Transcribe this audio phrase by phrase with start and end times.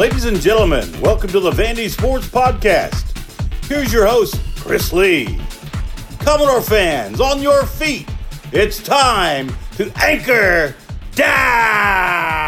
[0.00, 3.04] Ladies and gentlemen, welcome to the Vandy Sports Podcast.
[3.66, 5.38] Here's your host, Chris Lee.
[6.20, 8.08] Commodore fans, on your feet.
[8.50, 10.74] It's time to anchor
[11.14, 12.39] down.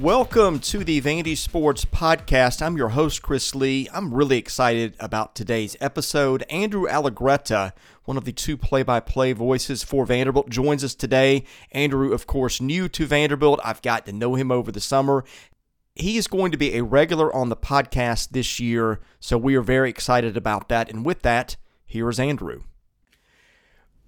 [0.00, 2.62] Welcome to the Vandy Sports Podcast.
[2.62, 3.86] I'm your host, Chris Lee.
[3.92, 6.42] I'm really excited about today's episode.
[6.48, 7.72] Andrew Allegretta,
[8.06, 11.44] one of the two play by play voices for Vanderbilt, joins us today.
[11.72, 13.60] Andrew, of course, new to Vanderbilt.
[13.62, 15.22] I've got to know him over the summer.
[15.94, 19.60] He is going to be a regular on the podcast this year, so we are
[19.60, 20.88] very excited about that.
[20.88, 22.62] And with that, here is Andrew.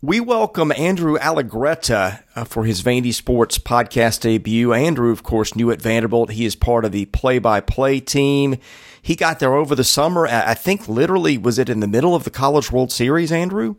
[0.05, 4.73] We welcome Andrew Allegretta uh, for his Vandy Sports podcast debut.
[4.73, 6.33] Andrew, of course, new at Vanderbilt.
[6.33, 8.57] He is part of the play by play team.
[9.01, 10.27] He got there over the summer.
[10.27, 13.77] I think literally, was it in the middle of the College World Series, Andrew?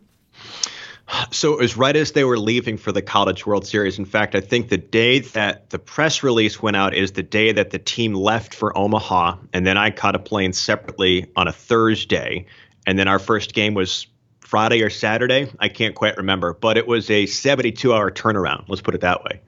[1.30, 3.98] So it was right as they were leaving for the College World Series.
[3.98, 7.52] In fact, I think the day that the press release went out is the day
[7.52, 9.36] that the team left for Omaha.
[9.52, 12.46] And then I caught a plane separately on a Thursday.
[12.86, 14.06] And then our first game was
[14.54, 15.50] Friday or Saturday.
[15.58, 18.66] I can't quite remember, but it was a 72 hour turnaround.
[18.68, 19.40] Let's put it that way.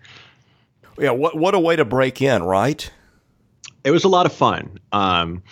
[0.98, 2.90] Yeah, what what a way to break in, right?
[3.84, 4.80] It was a lot of fun.
[4.90, 5.44] Um,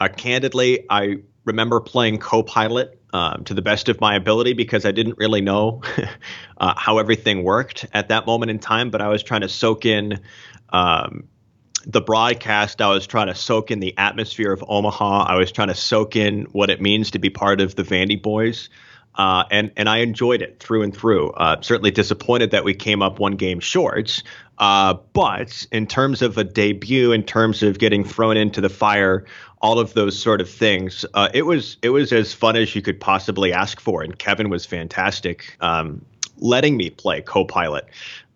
[0.00, 4.92] uh, candidly, I remember playing co-pilot um, to the best of my ability because I
[4.92, 5.82] didn't really know
[6.56, 8.88] uh, how everything worked at that moment in time.
[8.88, 10.22] But I was trying to soak in
[10.70, 11.28] um,
[11.86, 12.82] the broadcast.
[12.82, 15.24] I was trying to soak in the atmosphere of Omaha.
[15.28, 18.20] I was trying to soak in what it means to be part of the Vandy
[18.20, 18.68] Boys.
[19.14, 21.30] Uh, and and I enjoyed it through and through.
[21.30, 24.22] Uh, certainly disappointed that we came up one game short,
[24.58, 29.24] uh, but in terms of a debut, in terms of getting thrown into the fire,
[29.62, 32.82] all of those sort of things, uh, it was it was as fun as you
[32.82, 34.02] could possibly ask for.
[34.02, 36.04] And Kevin was fantastic, um,
[36.36, 37.86] letting me play co-pilot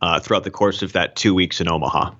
[0.00, 2.12] uh, throughout the course of that two weeks in Omaha.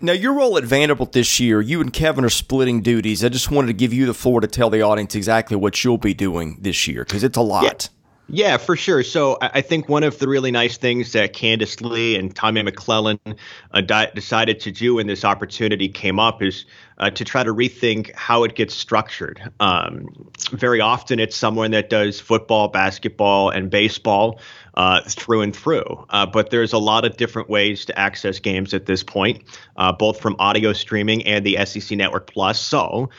[0.00, 3.24] Now, your role at Vanderbilt this year, you and Kevin are splitting duties.
[3.24, 5.98] I just wanted to give you the floor to tell the audience exactly what you'll
[5.98, 7.64] be doing this year because it's a lot.
[7.64, 7.94] Yeah.
[8.28, 9.02] Yeah, for sure.
[9.02, 13.20] So I think one of the really nice things that Candice Lee and Tommy McClellan
[13.26, 16.64] uh, di- decided to do when this opportunity came up is
[16.96, 19.42] uh, to try to rethink how it gets structured.
[19.60, 20.08] Um,
[20.52, 24.40] very often, it's someone that does football, basketball, and baseball
[24.74, 26.06] uh, through and through.
[26.10, 29.42] Uh, but there's a lot of different ways to access games at this point,
[29.76, 32.60] uh, both from audio streaming and the SEC Network Plus.
[32.60, 33.10] So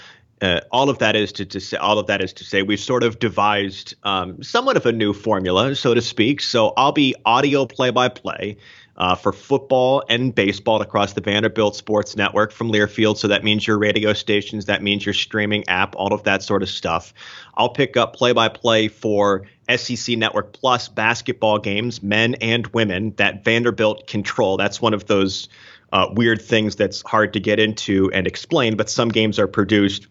[0.41, 2.79] uh, all of that is to, to, say all of that is to say we've
[2.79, 6.41] sort of devised um, somewhat of a new formula, so to speak.
[6.41, 8.57] So I'll be audio play-by-play
[8.97, 13.17] uh, for football and baseball across the Vanderbilt Sports Network from Learfield.
[13.17, 16.63] So that means your radio stations, that means your streaming app, all of that sort
[16.63, 17.13] of stuff.
[17.55, 19.45] I'll pick up play-by-play for
[19.75, 24.57] SEC Network Plus basketball games, men and women, that Vanderbilt control.
[24.57, 25.49] That's one of those
[25.91, 30.07] uh, weird things that's hard to get into and explain, but some games are produced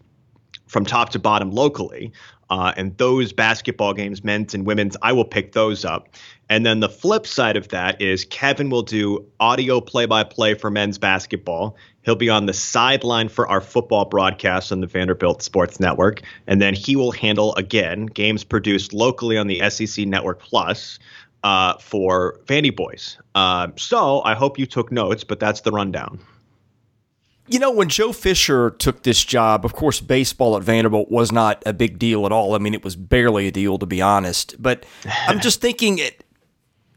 [0.67, 2.11] from top to bottom locally.
[2.49, 6.09] Uh, and those basketball games, men's and women's, I will pick those up.
[6.49, 10.53] And then the flip side of that is Kevin will do audio play by play
[10.53, 11.75] for men's basketball.
[12.03, 16.21] He'll be on the sideline for our football broadcast on the Vanderbilt Sports Network.
[16.45, 20.99] And then he will handle, again, games produced locally on the SEC Network Plus
[21.43, 23.17] uh, for Vandy Boys.
[23.33, 26.19] Uh, so I hope you took notes, but that's the rundown.
[27.47, 31.61] You know, when Joe Fisher took this job, of course, baseball at Vanderbilt was not
[31.63, 32.55] a big deal at all.
[32.55, 34.55] I mean, it was barely a deal, to be honest.
[34.59, 34.83] But
[35.27, 36.24] I'm just thinking it,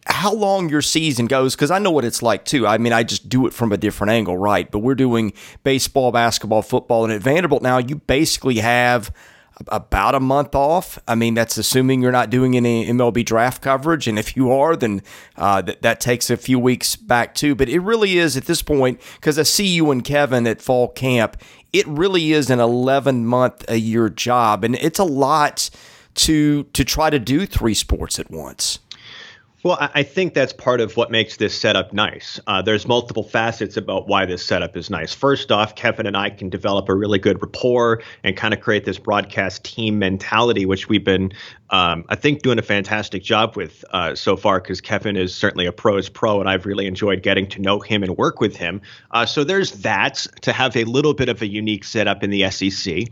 [0.09, 2.67] how long your season goes, because I know what it's like too.
[2.67, 4.71] I mean, I just do it from a different angle, right?
[4.71, 5.33] But we're doing
[5.63, 9.13] baseball, basketball, football, and at Vanderbilt now, you basically have–
[9.67, 10.99] about a month off.
[11.09, 14.07] I mean, that's assuming you're not doing any MLB draft coverage.
[14.07, 15.03] And if you are, then
[15.37, 17.55] uh, that, that takes a few weeks back too.
[17.55, 20.89] But it really is at this point, because I see you and Kevin at fall
[20.89, 21.37] camp,
[21.73, 24.65] it really is an 11 month a year job.
[24.65, 25.71] And it's a lot
[26.15, 28.81] to to try to do three sports at once.
[29.65, 32.39] Well, I think that's part of what makes this setup nice.
[32.47, 35.13] Uh, there's multiple facets about why this setup is nice.
[35.13, 38.85] First off, Kevin and I can develop a really good rapport and kind of create
[38.85, 41.33] this broadcast team mentality, which we've been,
[41.71, 45.67] um, I think, doing a fantastic job with uh, so far because Kevin is certainly
[45.67, 48.81] a pro's pro, and I've really enjoyed getting to know him and work with him.
[49.11, 52.49] Uh, so there's that to have a little bit of a unique setup in the
[52.49, 53.09] SEC,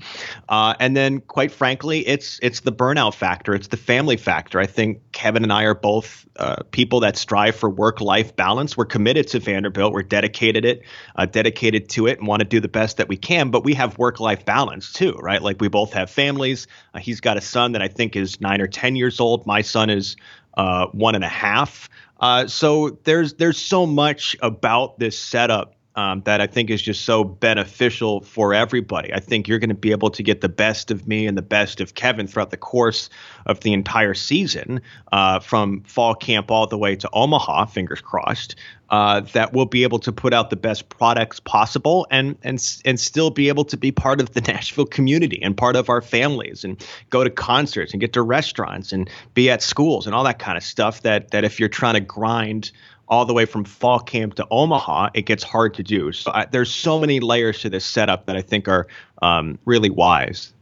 [0.49, 4.61] uh, and then quite frankly, it's it's the burnout factor, it's the family factor.
[4.61, 8.77] I think Kevin and I are both uh, people that strive for work-life balance.
[8.77, 9.95] We're committed to Vanderbilt.
[9.95, 10.83] We're dedicated it,
[11.17, 13.51] uh, dedicated to it, and want to do the best that we can.
[13.51, 15.41] But we have work-life balance too, right?
[15.41, 16.67] Like we both have families.
[16.93, 19.47] Uh, he's got a son that I think is nine or ten years old.
[19.47, 20.17] My son is
[20.55, 21.89] uh, one and a half.
[22.21, 27.05] Uh, so there's there's so much about this setup um, that I think is just
[27.05, 29.13] so beneficial for everybody.
[29.15, 31.43] I think you're going to be able to get the best of me and the
[31.43, 33.09] best of Kevin throughout the course
[33.47, 37.67] of the entire season, uh, from fall camp all the way to Omaha.
[37.67, 38.57] Fingers crossed.
[38.89, 43.01] Uh, that we'll be able to put out the best products possible and and and
[43.01, 46.63] still be able to be part of the Nashville community and part of our families
[46.63, 50.39] and go to concerts and get to restaurants and be at schools and all that
[50.39, 52.71] kind of stuff that that if you're trying to grind
[53.09, 56.13] all the way from fall camp to Omaha, it gets hard to do.
[56.13, 58.87] So I, there's so many layers to this setup that I think are
[59.23, 60.53] um, really wise.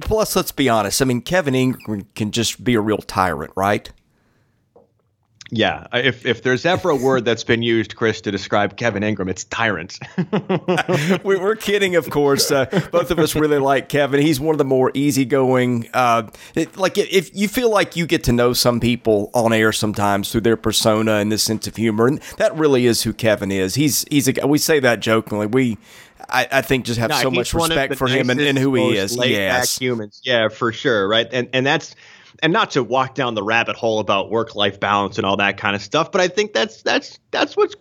[0.00, 1.02] Plus, let's be honest.
[1.02, 3.90] I mean, Kevin Ingram can just be a real tyrant, right?
[5.54, 9.28] Yeah, if if there's ever a word that's been used, Chris, to describe Kevin Ingram,
[9.28, 9.98] it's tyrant.
[11.24, 12.50] we, are kidding, of course.
[12.50, 14.22] Uh, both of us really like Kevin.
[14.22, 15.90] He's one of the more easygoing.
[15.92, 19.72] Uh, it, like if you feel like you get to know some people on air
[19.72, 23.52] sometimes through their persona and this sense of humor, and that really is who Kevin
[23.52, 23.74] is.
[23.74, 24.46] He's he's a.
[24.46, 25.48] We say that jokingly.
[25.48, 25.76] We
[26.30, 28.96] I, I, think just have no, so much respect for him and, and, who he
[28.96, 29.14] is.
[29.16, 30.22] Yes, humans.
[30.24, 31.06] Yeah, for sure.
[31.06, 31.94] Right, and and that's
[32.42, 35.56] and not to walk down the rabbit hole about work life balance and all that
[35.56, 37.76] kind of stuff, but I think that's that's that's what's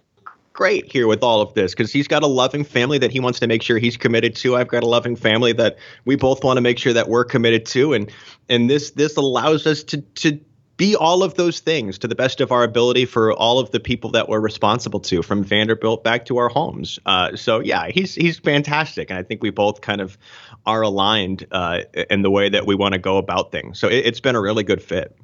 [0.54, 3.40] great here with all of this because he's got a loving family that he wants
[3.40, 4.56] to make sure he's committed to.
[4.56, 7.66] I've got a loving family that we both want to make sure that we're committed
[7.68, 8.12] to, and
[8.48, 10.40] and this this allows us to to
[10.82, 13.80] be all of those things to the best of our ability for all of the
[13.80, 16.98] people that we're responsible to, from Vanderbilt back to our homes.
[17.06, 20.18] Uh, so yeah, he's he's fantastic, and I think we both kind of
[20.66, 23.78] are aligned uh, in the way that we want to go about things.
[23.78, 25.16] So it, has been a really good fit.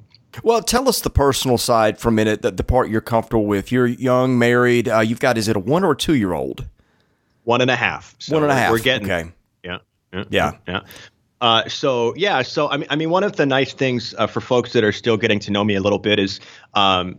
[0.44, 2.42] Well, tell us the personal side for a minute.
[2.42, 3.72] The, the part you're comfortable with.
[3.72, 4.88] You're young, married.
[4.88, 6.68] Uh, you've got is it a one or a two year old?
[7.42, 8.14] One and a half.
[8.20, 8.70] So one and a half.
[8.70, 9.32] We're getting okay.
[9.64, 9.78] Yeah.
[10.12, 10.24] Yeah.
[10.30, 10.52] Yeah.
[10.68, 10.80] yeah.
[11.40, 14.40] Uh, so yeah, so I mean, I mean, one of the nice things uh, for
[14.40, 16.40] folks that are still getting to know me a little bit is,
[16.74, 17.18] um,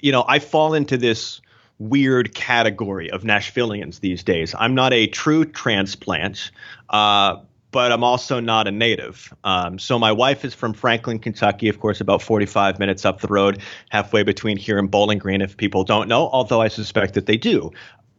[0.00, 1.40] you know, I fall into this
[1.78, 4.54] weird category of Nashvillians these days.
[4.58, 6.50] I'm not a true transplant,
[6.90, 7.36] uh,
[7.70, 9.34] but I'm also not a native.
[9.44, 13.28] Um, so my wife is from Franklin, Kentucky, of course, about 45 minutes up the
[13.28, 13.60] road,
[13.90, 15.42] halfway between here and Bowling Green.
[15.42, 17.72] If people don't know, although I suspect that they do.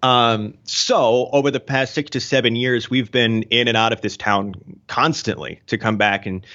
[0.04, 4.02] Um, so over the past six to seven years, we've been in and out of
[4.02, 4.54] this town
[4.88, 6.46] constantly to come back and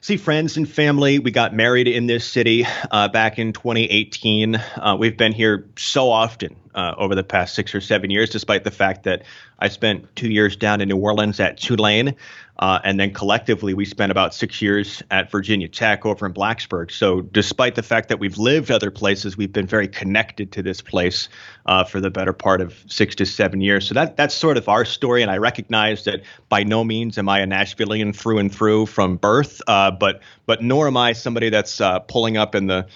[0.00, 1.18] see friends and family.
[1.18, 4.56] We got married in this city uh, back in 2018.
[4.56, 8.64] Uh, we've been here so often uh, over the past six or seven years, despite
[8.64, 9.22] the fact that
[9.58, 12.14] I spent two years down in New Orleans at Tulane.
[12.58, 16.90] Uh, and then collectively, we spent about six years at Virginia Tech over in Blacksburg.
[16.90, 20.82] So, despite the fact that we've lived other places, we've been very connected to this
[20.82, 21.28] place
[21.66, 23.86] uh, for the better part of six to seven years.
[23.86, 25.22] So that that's sort of our story.
[25.22, 29.16] And I recognize that by no means am I a Nashvilleian through and through from
[29.16, 32.86] birth, uh, but but nor am I somebody that's uh, pulling up in the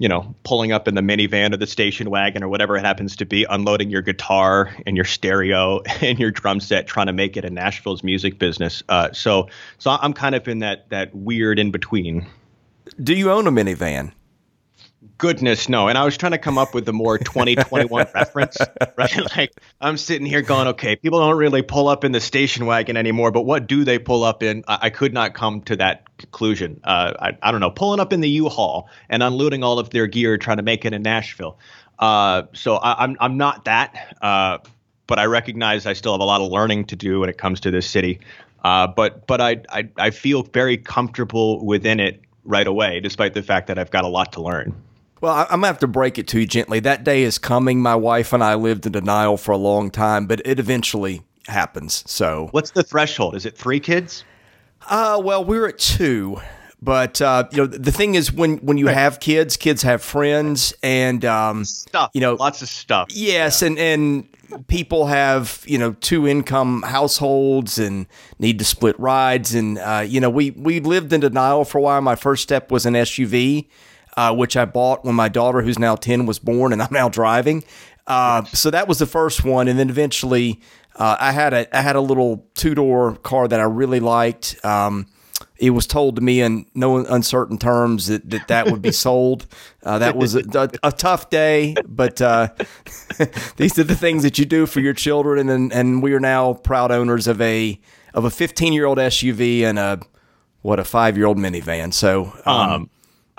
[0.00, 3.16] you know, pulling up in the minivan or the station wagon or whatever it happens
[3.16, 7.36] to be, unloading your guitar and your stereo and your drum set, trying to make
[7.36, 8.82] it in Nashville's music business.
[8.88, 12.26] Uh, so, so I'm kind of in that that weird in between.
[13.02, 14.12] Do you own a minivan?
[15.16, 15.88] Goodness no.
[15.88, 18.58] And i was trying to come up with a more 2021 reference
[18.96, 19.16] right?
[19.36, 22.96] Like i'm sitting here going okay people don't really pull up in the station wagon
[22.96, 24.62] anymore but what do they pull up in?
[24.68, 26.80] I, I could not come to that conclusion.
[26.84, 30.06] Uh, I, I, don't know pulling up in the u-haul and unloading all of their
[30.06, 31.58] gear trying to make it in nashville.
[31.98, 34.58] Uh, so I, am I'm, I'm not that uh,
[35.06, 37.60] but i recognize i still have a lot of learning to do when it comes
[37.60, 38.20] to this city.
[38.62, 43.42] Uh, but but I, I i feel very comfortable within it right away despite the
[43.42, 44.74] fact that i've got a lot to learn
[45.20, 46.80] well, I'm going to have to break it to you gently.
[46.80, 47.80] That day is coming.
[47.80, 52.02] My wife and I lived in denial for a long time, but it eventually happens.
[52.06, 53.34] So, what's the threshold?
[53.34, 54.24] Is it three kids?
[54.88, 56.40] Uh, well, we're at two.
[56.82, 60.72] But uh, you know, the thing is, when when you have kids, kids have friends,
[60.82, 62.10] and um, stuff.
[62.14, 63.08] You know, lots of stuff.
[63.10, 63.68] Yes, yeah.
[63.68, 68.06] and and people have you know two income households and
[68.38, 71.82] need to split rides, and uh, you know, we we lived in denial for a
[71.82, 72.00] while.
[72.00, 73.66] My first step was an SUV
[74.16, 77.08] uh, which I bought when my daughter, who's now 10, was born, and I'm now
[77.08, 77.64] driving.
[78.06, 79.68] Uh, so that was the first one.
[79.68, 80.60] And then eventually,
[80.96, 84.62] uh, I had a I had a little two door car that I really liked.
[84.64, 85.06] Um,
[85.56, 89.46] it was told to me in no uncertain terms that that, that would be sold.
[89.82, 92.48] Uh, that was a, a, a, tough day, but uh,
[93.56, 96.54] these are the things that you do for your children, and and we are now
[96.54, 97.78] proud owners of a
[98.12, 100.00] of a 15 year old SUV and a
[100.62, 101.92] what a five year old minivan.
[101.94, 102.32] So.
[102.44, 102.90] Um, um,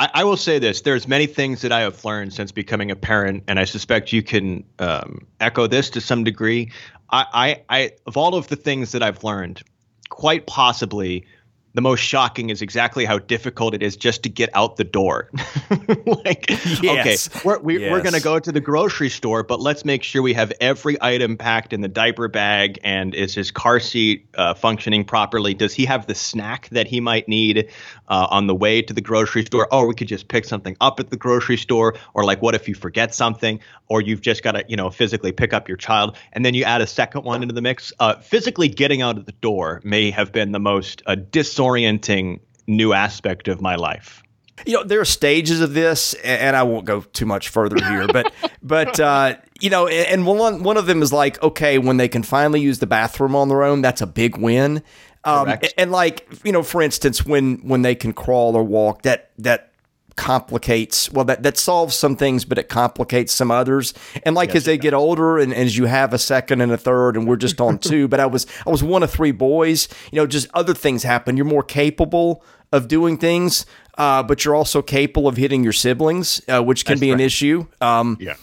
[0.02, 2.96] I, I, will say this: there's many things that I have learned since becoming a
[2.96, 6.72] parent, and I suspect you can um, echo this to some degree.
[7.12, 9.62] I, I, I, of all of the things that I've learned,
[10.10, 11.28] quite possibly
[11.74, 15.30] the most shocking is exactly how difficult it is just to get out the door.
[16.06, 16.50] like,
[16.82, 17.30] yes.
[17.30, 17.92] okay, we're, we, yes.
[17.92, 20.98] we're going to go to the grocery store, but let's make sure we have every
[21.02, 22.80] item packed in the diaper bag.
[22.84, 25.54] And is his car seat uh, functioning properly?
[25.54, 27.70] Does he have the snack that he might need
[28.10, 29.74] uh, on the way to the grocery store?
[29.74, 31.96] Or we could just pick something up at the grocery store.
[32.14, 33.60] Or like, what if you forget something?
[33.88, 36.64] Or you've just got to, you know, physically pick up your child, and then you
[36.64, 37.92] add a second one into the mix.
[38.00, 42.40] Uh, physically getting out of the door may have been the most uh, dis disorienting
[42.68, 44.24] new aspect of my life.
[44.66, 48.06] You know, there are stages of this, and I won't go too much further here,
[48.08, 52.08] but but uh, you know, and one one of them is like, okay, when they
[52.08, 54.84] can finally use the bathroom on their own, that's a big win.
[55.24, 59.02] Um, and, and like you know, for instance, when when they can crawl or walk,
[59.04, 59.71] that that
[60.16, 63.94] complicates well that that solves some things but it complicates some others.
[64.24, 66.72] And like yes, as they get older and, and, as you have a second and
[66.72, 69.32] a third and we're just on two but i was i was one of three
[69.32, 71.38] boys you know just other things happen.
[71.38, 73.66] You're more capable of doing things
[73.98, 77.16] uh, but you're also capable of hitting your siblings uh, which can that's be right.
[77.16, 77.68] an issue.
[77.80, 78.36] Um, yeah.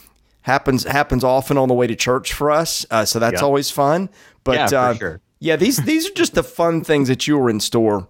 [0.43, 3.47] happens happens often on the way to church for us uh, so that's yeah.
[3.47, 4.09] always fun.
[4.45, 5.21] But yeah, uh, sure.
[5.39, 8.09] yeah these these are just the fun things that you were in store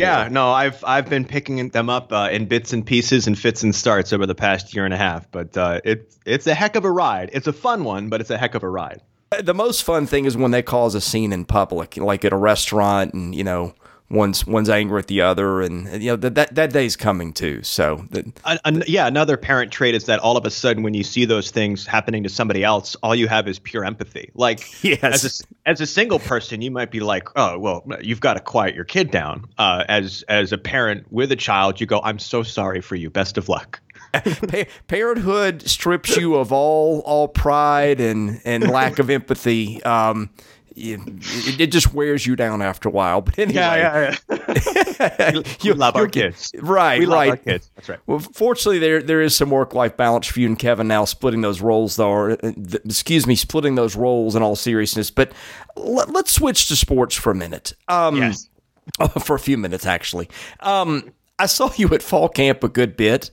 [0.00, 3.62] yeah, no, I've I've been picking them up uh, in bits and pieces and fits
[3.62, 6.76] and starts over the past year and a half, but uh, it's it's a heck
[6.76, 7.30] of a ride.
[7.32, 9.00] It's a fun one, but it's a heck of a ride.
[9.40, 12.36] The most fun thing is when they cause a scene in public, like at a
[12.36, 13.74] restaurant, and you know
[14.10, 17.62] one's one's angry at the other, and you know that that, that day's coming too.
[17.62, 21.24] So, that, yeah, another parent trait is that all of a sudden, when you see
[21.24, 24.30] those things happening to somebody else, all you have is pure empathy.
[24.34, 25.02] Like, yes.
[25.02, 28.40] as a, as a single person, you might be like, oh, well, you've got to
[28.40, 29.46] quiet your kid down.
[29.58, 33.10] Uh, as as a parent with a child, you go, I'm so sorry for you.
[33.10, 33.80] Best of luck.
[34.88, 39.80] Parenthood strips you of all all pride and and lack of empathy.
[39.84, 40.30] Um,
[40.80, 43.20] it, it, just wears you down after a while.
[43.20, 44.54] But anyway, yeah, yeah,
[45.00, 45.42] yeah.
[45.60, 47.00] you, love our kids, right?
[47.00, 47.30] We right.
[47.30, 47.70] our kids.
[47.76, 47.98] That's right.
[48.06, 51.42] Well, fortunately, there there is some work life balance for you and Kevin now, splitting
[51.42, 52.10] those roles, though.
[52.10, 52.52] Or, uh,
[52.84, 55.10] excuse me, splitting those roles in all seriousness.
[55.10, 55.32] But
[55.76, 57.74] let, us switch to sports for a minute.
[57.88, 58.48] Um, yes.
[59.20, 60.28] for a few minutes, actually.
[60.60, 63.30] Um, I saw you at fall camp a good bit.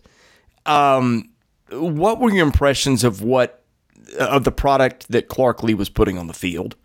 [0.66, 1.30] Um,
[1.72, 3.64] what were your impressions of what
[4.20, 6.76] of the product that Clark Lea was putting on the field?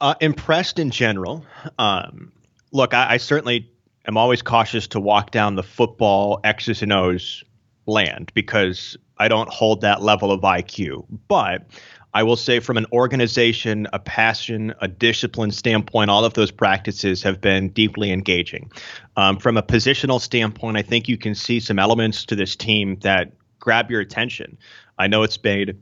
[0.00, 1.44] Uh, impressed in general.
[1.78, 2.32] Um,
[2.70, 3.70] look, I, I, certainly
[4.06, 7.42] am always cautious to walk down the football X's and O's
[7.86, 11.06] land because I don't hold that level of IQ.
[11.28, 11.66] But
[12.12, 17.22] I will say, from an organization, a passion, a discipline standpoint, all of those practices
[17.22, 18.72] have been deeply engaging.
[19.16, 22.96] Um, from a positional standpoint, I think you can see some elements to this team
[23.00, 24.58] that grab your attention.
[24.98, 25.78] I know it's made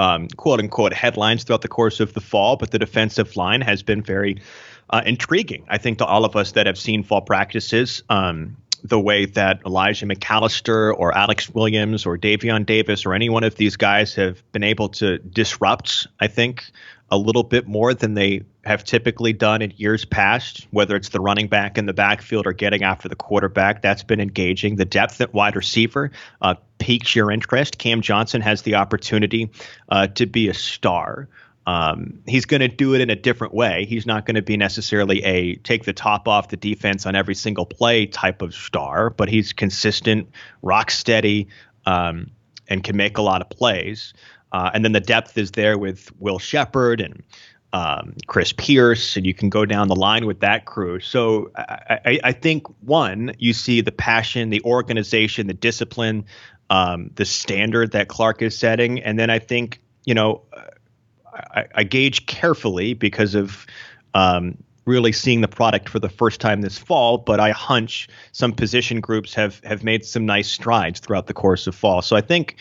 [0.00, 3.82] um, quote unquote headlines throughout the course of the fall, but the defensive line has
[3.82, 4.40] been very
[4.88, 8.02] uh, intriguing, I think, to all of us that have seen fall practices.
[8.08, 13.44] Um, the way that Elijah McAllister or Alex Williams or Daevion Davis or any one
[13.44, 16.64] of these guys have been able to disrupt, I think,
[17.10, 21.20] a little bit more than they have typically done in years past, whether it's the
[21.20, 23.82] running back in the backfield or getting after the quarterback.
[23.82, 24.76] That's been engaging.
[24.76, 27.78] The depth at wide receiver uh, piques your interest.
[27.78, 29.50] Cam Johnson has the opportunity
[29.88, 31.28] uh, to be a star.
[31.66, 33.86] Um, he's going to do it in a different way.
[33.86, 37.34] He's not going to be necessarily a take the top off the defense on every
[37.34, 40.30] single play type of star, but he's consistent,
[40.62, 41.48] rock steady,
[41.86, 42.30] um,
[42.66, 44.14] and can make a lot of plays.
[44.52, 47.22] Uh, and then the depth is there with Will Sheppard and
[47.72, 50.98] um, Chris Pierce, and you can go down the line with that crew.
[50.98, 56.24] So I, I, I think one, you see the passion, the organization, the discipline,
[56.68, 60.42] um, the standard that Clark is setting, and then I think you know
[61.32, 63.66] I, I gauge carefully because of
[64.14, 68.52] um, really seeing the product for the first time this fall, but I hunch some
[68.52, 72.02] position groups have have made some nice strides throughout the course of fall.
[72.02, 72.56] So I think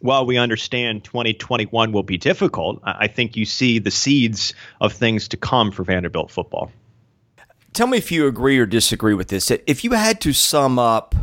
[0.00, 5.28] while we understand 2021 will be difficult, I think you see the seeds of things
[5.28, 6.70] to come for Vanderbilt football.
[7.72, 9.50] Tell me if you agree or disagree with this.
[9.50, 11.14] If you had to sum up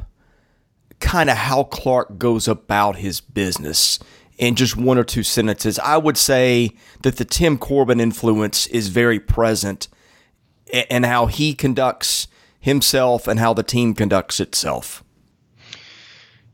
[1.00, 4.00] kind of how Clark goes about his business
[4.38, 6.72] in just one or two sentences, I would say
[7.04, 9.88] that the Tim Corbin influence is very present
[10.90, 12.28] and how he conducts
[12.60, 15.04] himself and how the team conducts itself.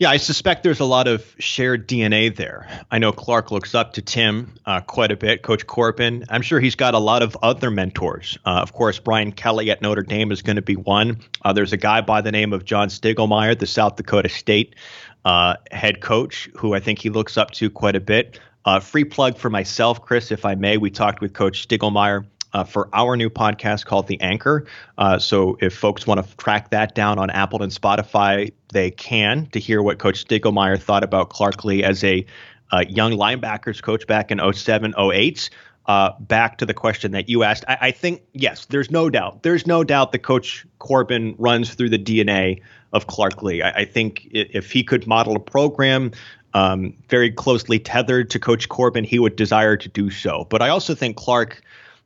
[0.01, 2.67] Yeah, I suspect there's a lot of shared DNA there.
[2.89, 6.25] I know Clark looks up to Tim uh, quite a bit, Coach Corbin.
[6.27, 8.35] I'm sure he's got a lot of other mentors.
[8.43, 11.19] Uh, of course, Brian Kelly at Notre Dame is going to be one.
[11.43, 14.75] Uh, there's a guy by the name of John Stiegelmeier, the South Dakota State
[15.23, 18.39] uh, head coach, who I think he looks up to quite a bit.
[18.65, 20.77] Uh, free plug for myself, Chris, if I may.
[20.77, 24.65] We talked with Coach Stiegelmeier uh, for our new podcast called The Anchor.
[24.97, 29.47] Uh, so if folks want to track that down on Apple and Spotify, they can
[29.47, 32.25] to hear what Coach Stiegelmeier thought about Clark Lea as a
[32.71, 35.49] uh, young linebackers coach back in 07, 08.
[35.87, 39.41] Uh, back to the question that you asked, I, I, think yes, there's no doubt.
[39.41, 42.61] There's no doubt that Coach Corbin runs through the DNA
[42.93, 43.63] of Clark Lea.
[43.63, 46.11] I, I think if he could model a program
[46.53, 50.45] um, very closely tethered to Coach Corbin, he would desire to do so.
[50.49, 51.61] But I also think Clark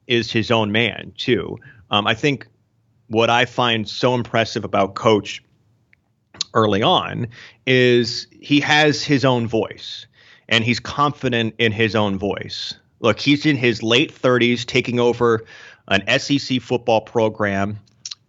[0.07, 1.57] is his own man too.
[1.91, 2.47] Um, I think
[3.07, 5.43] what I find so impressive about Coach
[6.53, 7.27] early on
[7.65, 10.07] is he has his own voice
[10.47, 12.73] and he's confident in his own voice.
[12.99, 15.45] Look, he's in his late 30s, taking over
[15.87, 17.79] an SEC football program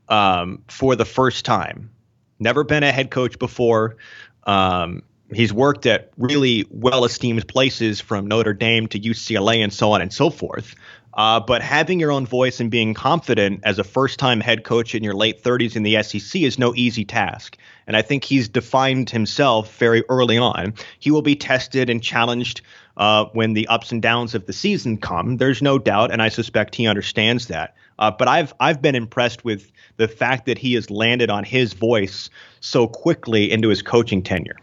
[0.08, 1.90] um, for the first time.
[2.38, 3.96] Never been a head coach before.
[4.44, 5.02] Um,
[5.32, 10.02] he's worked at really well esteemed places from Notre Dame to UCLA and so on
[10.02, 10.74] and so forth.
[11.16, 14.94] Uh, but having your own voice and being confident as a first time head coach
[14.94, 17.56] in your late 30s in the SEC is no easy task.
[17.86, 20.74] And I think he's defined himself very early on.
[20.98, 22.60] He will be tested and challenged
[22.98, 25.38] uh, when the ups and downs of the season come.
[25.38, 27.74] There's no doubt, and I suspect he understands that.
[27.98, 31.72] Uh, but I've I've been impressed with the fact that he has landed on his
[31.72, 32.28] voice
[32.60, 34.56] so quickly into his coaching tenure.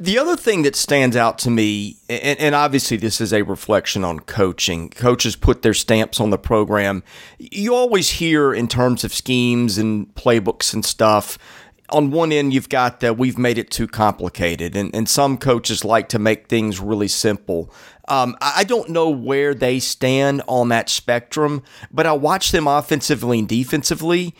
[0.00, 4.02] The other thing that stands out to me, and, and, obviously this is a reflection
[4.02, 7.02] on coaching, coaches put their stamps on the program.
[7.38, 11.36] You always hear in terms of schemes and playbooks and stuff.
[11.90, 15.84] On one end, you've got that we've made it too complicated, and, and some coaches
[15.84, 17.70] like to make things really simple.
[18.08, 23.40] Um, I don't know where they stand on that spectrum, but I watch them offensively
[23.40, 24.34] and defensively,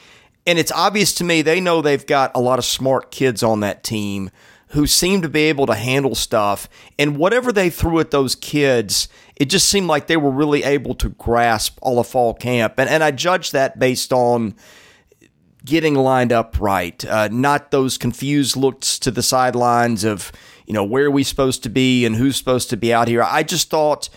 [0.47, 3.61] and it's obvious to me they know they've got a lot of smart kids on
[3.61, 4.31] that team
[4.71, 6.69] who seemed to be able to handle stuff.
[6.99, 10.95] And whatever they threw at those kids, it just seemed like they were really able
[10.97, 12.75] to grasp all of fall camp.
[12.79, 14.55] And, and I judge that based on
[15.65, 20.31] getting lined up right, uh, not those confused looks to the sidelines of,
[20.67, 23.23] you know, where are we supposed to be and who's supposed to be out here.
[23.23, 24.09] I just thought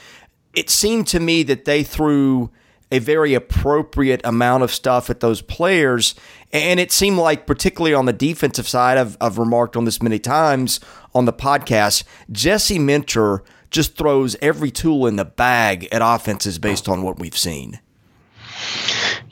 [0.56, 2.52] it seemed to me that they threw
[2.94, 6.14] a very appropriate amount of stuff at those players.
[6.52, 10.20] And it seemed like, particularly on the defensive side, I've, I've remarked on this many
[10.20, 10.80] times
[11.16, 16.88] on the podcast, Jesse Minter just throws every tool in the bag at offenses based
[16.88, 17.80] on what we've seen.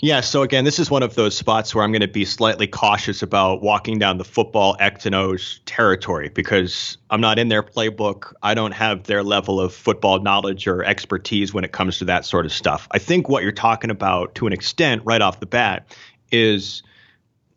[0.03, 2.65] Yeah, so again, this is one of those spots where I'm going to be slightly
[2.65, 7.61] cautious about walking down the football X and O's territory because I'm not in their
[7.61, 8.33] playbook.
[8.41, 12.25] I don't have their level of football knowledge or expertise when it comes to that
[12.25, 12.87] sort of stuff.
[12.89, 15.95] I think what you're talking about to an extent right off the bat
[16.31, 16.81] is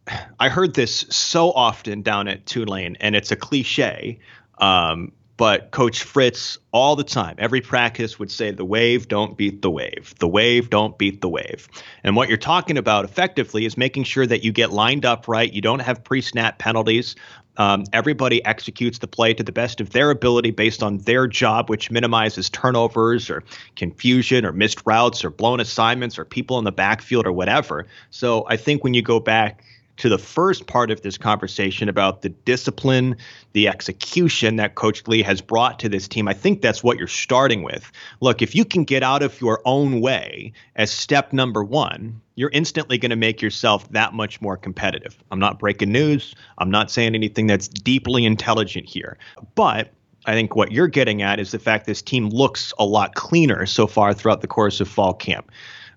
[0.38, 4.18] I heard this so often down at Tulane, and it's a cliche.
[4.58, 9.62] Um, but Coach Fritz, all the time, every practice would say, the wave don't beat
[9.62, 10.14] the wave.
[10.18, 11.68] The wave don't beat the wave.
[12.04, 15.52] And what you're talking about effectively is making sure that you get lined up right.
[15.52, 17.16] You don't have pre snap penalties.
[17.56, 21.70] Um, everybody executes the play to the best of their ability based on their job,
[21.70, 23.44] which minimizes turnovers or
[23.76, 27.86] confusion or missed routes or blown assignments or people in the backfield or whatever.
[28.10, 29.62] So I think when you go back
[29.96, 33.16] to the first part of this conversation about the discipline,
[33.52, 37.07] the execution that Coach Lea has brought to this team, I think that's what you're
[37.07, 37.90] starting with.
[38.20, 42.50] Look, if you can get out of your own way as step number one, you're
[42.52, 45.16] instantly going to make yourself that much more competitive.
[45.30, 46.35] I'm not breaking news.
[46.59, 49.16] I'm not saying anything that's deeply intelligent here.
[49.54, 49.92] But
[50.26, 53.66] I think what you're getting at is the fact this team looks a lot cleaner
[53.66, 55.50] so far throughout the course of fall camp.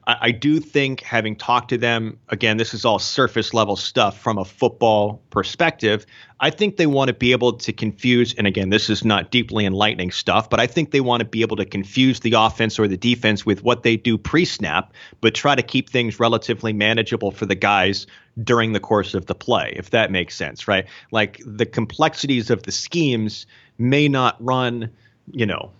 [0.07, 4.19] I, I do think having talked to them again, this is all surface level stuff
[4.19, 6.05] from a football perspective.
[6.39, 9.65] I think they want to be able to confuse, and again, this is not deeply
[9.65, 12.87] enlightening stuff, but I think they want to be able to confuse the offense or
[12.87, 17.31] the defense with what they do pre snap, but try to keep things relatively manageable
[17.31, 18.07] for the guys
[18.41, 20.85] during the course of the play, if that makes sense, right?
[21.11, 23.47] Like the complexities of the schemes
[23.79, 24.91] may not run,
[25.31, 25.71] you know,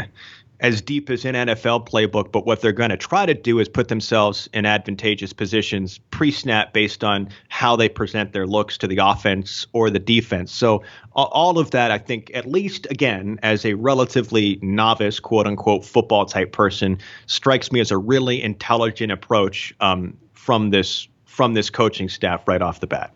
[0.60, 3.68] as deep as an NFL playbook, but what they're going to try to do is
[3.68, 8.86] put themselves in advantageous positions pre snap based on how they present their looks to
[8.86, 10.52] the offense or the defense.
[10.52, 10.82] So,
[11.14, 16.26] all of that, I think, at least again, as a relatively novice, quote unquote, football
[16.26, 22.08] type person, strikes me as a really intelligent approach um, from this from this coaching
[22.08, 23.14] staff right off the bat.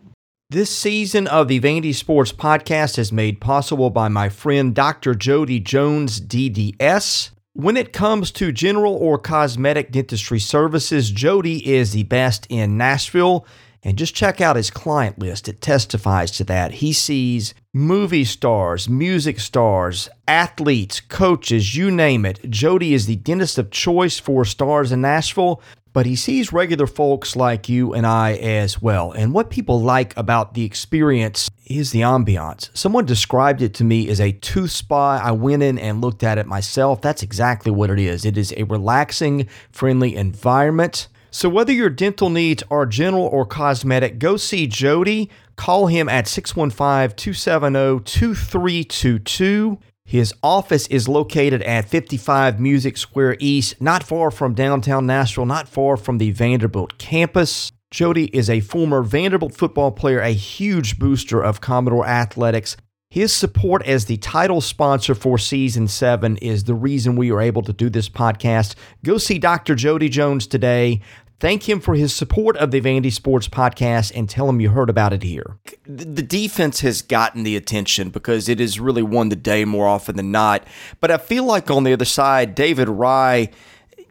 [0.49, 5.15] This season of the Vandy Sports Podcast is made possible by my friend Dr.
[5.15, 7.31] Jody Jones, DDS.
[7.57, 13.47] When it comes to general or cosmetic dentistry services, Jody is the best in Nashville.
[13.81, 15.47] And just check out his client list.
[15.47, 16.73] It testifies to that.
[16.73, 22.41] He sees movie stars, music stars, athletes, coaches, you name it.
[22.49, 25.61] Jody is the dentist of choice for stars in Nashville,
[25.93, 29.13] but he sees regular folks like you and I as well.
[29.13, 32.69] And what people like about the experience is the ambiance.
[32.73, 35.19] Someone described it to me as a tooth spa.
[35.23, 37.01] I went in and looked at it myself.
[37.01, 38.25] That's exactly what it is.
[38.25, 41.07] It is a relaxing, friendly environment.
[41.31, 45.29] So, whether your dental needs are general or cosmetic, go see Jody.
[45.57, 49.77] Call him at 615 270 2322.
[50.05, 55.67] His office is located at 55 Music Square East, not far from downtown Nashville, not
[55.67, 57.71] far from the Vanderbilt campus.
[57.95, 62.75] Jody is a former Vanderbilt football player, a huge booster of Commodore athletics.
[63.09, 67.61] His support as the title sponsor for season seven is the reason we are able
[67.61, 68.75] to do this podcast.
[69.05, 69.75] Go see Dr.
[69.75, 70.99] Jody Jones today.
[71.39, 74.89] Thank him for his support of the Vandy Sports Podcast and tell him you heard
[74.89, 75.57] about it here.
[75.85, 80.17] The defense has gotten the attention because it has really won the day more often
[80.17, 80.65] than not.
[80.99, 83.53] But I feel like on the other side, David Raih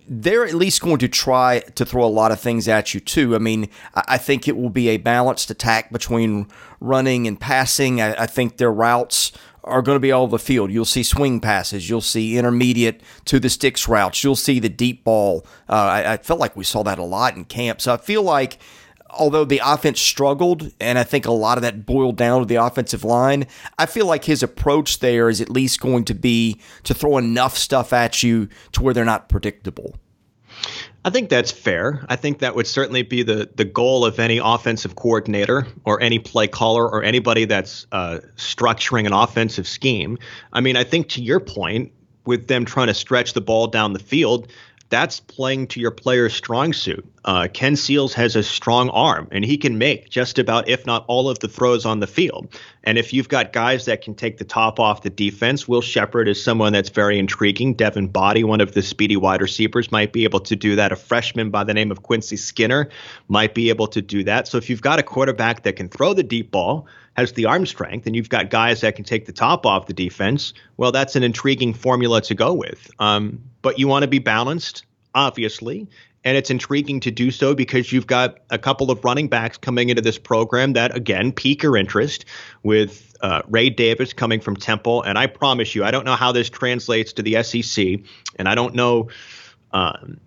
[0.07, 3.35] they're at least going to try to throw a lot of things at you too.
[3.35, 6.47] I mean, I think it will be a balanced attack between
[6.81, 8.01] running and passing.
[8.01, 10.71] I, think their routes are going to be all over the field.
[10.71, 11.89] You'll see swing passes.
[11.89, 14.23] You'll see intermediate to the sticks routes.
[14.23, 15.47] You'll see the deep ball.
[15.69, 17.81] Uh, I, I felt like we saw that a lot in camp.
[17.81, 18.59] So I feel like
[19.19, 22.57] although the offense struggled, and I think a lot of that boiled down to the
[22.57, 23.47] offensive line,
[23.79, 27.57] I feel like his approach there is at least going to be to throw enough
[27.57, 29.97] stuff at you to where they're not predictable.
[31.05, 32.07] I think that's fair.
[32.09, 36.19] I think that would certainly be the the goal of any offensive coordinator or any
[36.19, 40.17] play caller or anybody that's uh, structuring an offensive scheme.
[40.55, 41.93] I mean, I think to your point,
[42.25, 44.51] with them trying to stretch the ball down the field,
[44.91, 47.05] that's playing to your player's strong suit.
[47.25, 51.05] Uh, Ken Seals has a strong arm, and he can make just about, if not
[51.09, 52.49] all, of the throws on the field.
[52.85, 56.29] And if you've got guys that can take the top off the defense, Will Sheppard
[56.29, 57.75] is someone that's very intriguing.
[57.75, 60.93] Devin Boddie, one of the speedy wide receivers, might be able to do that.
[60.93, 62.91] A freshman by the name of Quincy Skinner
[63.29, 64.49] might be able to do that.
[64.49, 67.65] So if you've got a quarterback that can throw the deep ball, has the arm
[67.67, 71.17] strength, and you've got guys that can take the top off the defense, well, that's
[71.17, 72.91] an intriguing formula to go with.
[72.99, 75.89] Um, but you want to be balanced, obviously.
[76.27, 79.91] And it's intriguing to do so because you've got a couple of running backs coming
[79.91, 82.25] into this program that, again, pique your interest
[82.63, 85.03] with uh, Ray Davis coming from Temple.
[85.03, 88.01] And I promise you, I don't know how this translates to the SEC,
[88.37, 89.11] and I don't know,
[89.73, 90.19] um,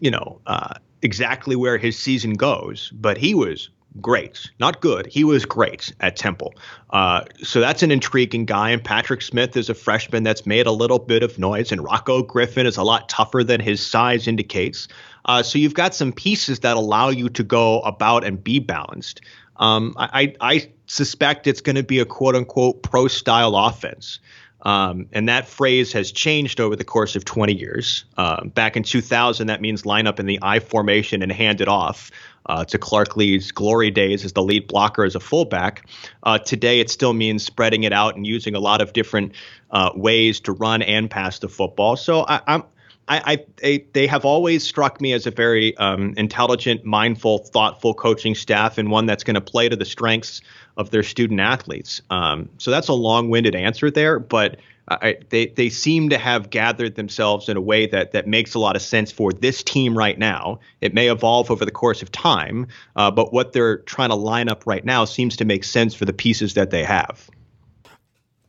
[0.00, 5.06] you know, uh, exactly where his season goes, but he was great, not good.
[5.06, 6.54] He was great at Temple.
[6.90, 8.70] Uh, so that's an intriguing guy.
[8.70, 11.72] And Patrick Smith is a freshman that's made a little bit of noise.
[11.72, 14.88] And Rocko Griffin is a lot tougher than his size indicates.
[15.24, 19.20] Uh, so you've got some pieces that allow you to go about and be balanced.
[19.56, 24.20] Um, I, I suspect it's going to be a quote unquote pro style offense.
[24.62, 28.04] Um, and that phrase has changed over the course of 20 years.
[28.16, 31.68] Uh, back in 2000, that means line up in the I formation and hand it
[31.68, 32.10] off
[32.46, 35.88] uh, to Clark Lea's glory days as the lead blocker as a fullback.
[36.22, 39.32] Uh, today, it still means spreading it out and using a lot of different
[39.70, 41.96] uh, ways to run and pass the football.
[41.96, 42.64] So I, I'm.
[43.10, 48.34] I, I, they have always struck me as a very um, intelligent, mindful, thoughtful coaching
[48.34, 50.42] staff, and one that's going to play to the strengths
[50.76, 52.02] of their student athletes.
[52.10, 54.58] Um, so that's a long-winded answer there, but
[54.90, 58.58] I, they they seem to have gathered themselves in a way that that makes a
[58.58, 60.60] lot of sense for this team right now.
[60.80, 64.48] It may evolve over the course of time, uh, but what they're trying to line
[64.48, 67.28] up right now seems to make sense for the pieces that they have.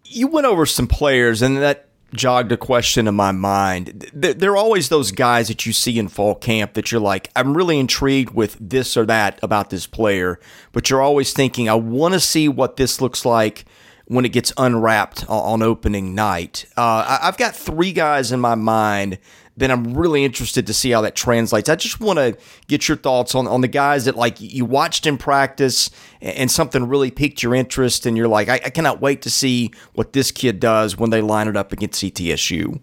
[0.06, 4.10] You went over some players, and that jogged a question in my mind.
[4.14, 7.56] There are always those guys that you see in fall camp that you're like, I'm
[7.56, 10.40] really intrigued with this or that about this player,
[10.72, 13.66] but you're always thinking, I want to see what this looks like
[14.10, 16.66] when it gets unwrapped on opening night.
[16.76, 19.20] Uh, I've got three guys in my mind
[19.58, 21.70] that I'm really interested to see how that translates.
[21.70, 22.36] I just want to
[22.68, 25.92] get your thoughts on, on the guys that like you watched in practice
[26.22, 29.72] and something really piqued your interest, and you're like, I, I cannot wait to see
[29.94, 32.82] what this kid does when they line it up against ETSU.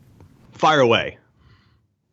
[0.52, 1.18] Fire away.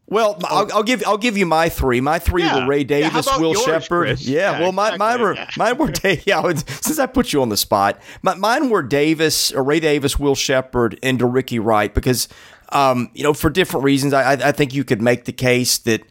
[0.07, 2.01] Well, I'll, I'll, give I'll give you my three.
[2.01, 2.59] My three yeah.
[2.59, 4.19] were Ray Davis, yeah, Will Sheppard.
[4.19, 6.53] Yeah, yeah, well, my, mine were mine were yeah.
[6.55, 10.35] Since I put you on the spot, my, mine were Davis, or Ray Davis, Will
[10.35, 12.27] Sheppard, and Ricky Wright because
[12.69, 14.13] um, you know for different reasons.
[14.13, 16.03] I, I think you could make the case that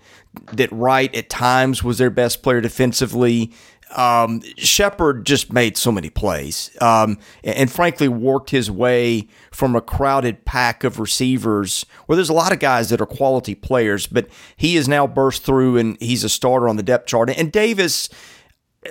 [0.53, 3.53] that Wright at times was their best player defensively
[3.97, 9.77] um, Sheppard just made so many plays um, and, and, frankly worked his way from
[9.77, 14.07] a crowded pack of receivers where there's a lot of guys that are quality players,
[14.07, 17.31] but he has now burst through and he's a starter on the depth chart.
[17.31, 18.09] And Davis,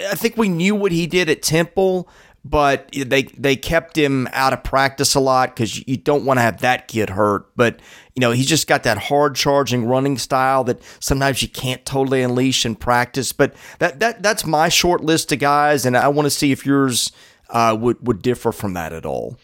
[0.10, 2.08] I think we knew what he did at Temple,
[2.44, 6.42] but they they kept him out of practice a lot because you don't want to
[6.42, 7.56] have that kid hurt.
[7.56, 7.80] But
[8.16, 12.22] you know he's just got that hard charging running style that sometimes you can't totally
[12.24, 13.32] unleash in practice.
[13.32, 16.66] But that that that's my short list of guys, and I want to see if
[16.66, 17.12] yours
[17.50, 19.38] uh, would would differ from that at all.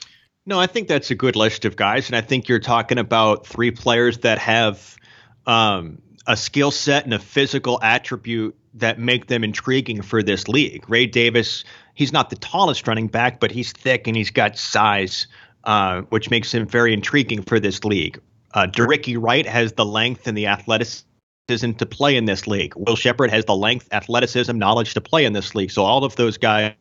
[0.48, 3.46] No, I think that's a good list of guys, and I think you're talking about
[3.46, 4.96] three players that have
[5.46, 10.90] um, a skill set and a physical attribute that make them intriguing for this league.
[10.90, 11.64] Ray Davis,
[11.98, 15.28] he's not the tallest running back, but he's thick and he's got size,
[15.66, 18.22] uh, which makes him very intriguing for this league.
[18.54, 21.04] Uh, De'Rickey Wright has the length and the athleticism
[21.50, 22.74] to play in this league.
[22.78, 25.72] Will Sheppard has the length, athleticism, knowledge to play in this league.
[25.72, 26.76] So all of those guys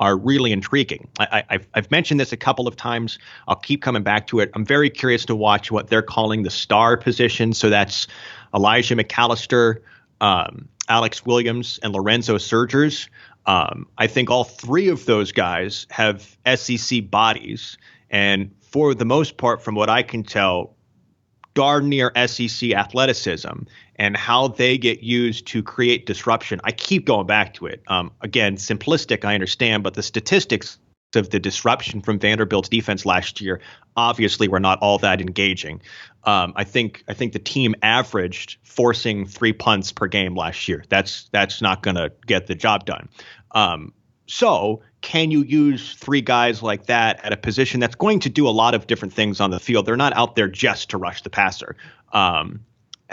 [0.00, 1.06] are really intriguing.
[1.18, 3.18] I, have mentioned this a couple of times.
[3.48, 4.50] I'll keep coming back to it.
[4.54, 7.52] I'm very curious to watch what they're calling the star position.
[7.52, 8.06] So that's
[8.54, 9.80] Elijah McAllister,
[10.20, 13.08] um, Alex Williams, and Lorenzo Surgers.
[13.46, 17.76] Um, I think all three of those guys have SEC bodies.
[18.10, 20.74] And for the most part, from what I can tell,
[21.54, 23.62] darn near SEC athleticism
[23.96, 26.60] and how they get used to create disruption.
[26.64, 27.82] I keep going back to it.
[27.86, 30.78] Um, again, simplistic, I understand, but the statistics
[31.16, 33.60] of the disruption from Vanderbilt's defense last year
[33.96, 35.80] obviously were not all that engaging.
[36.24, 40.84] Um, I think I think the team averaged forcing three punts per game last year.
[40.88, 43.08] That's that's not going to get the job done.
[43.52, 43.92] Um,
[44.26, 48.48] so can you use three guys like that at a position that's going to do
[48.48, 49.84] a lot of different things on the field?
[49.84, 51.76] They're not out there just to rush the passer.
[52.12, 52.64] Um,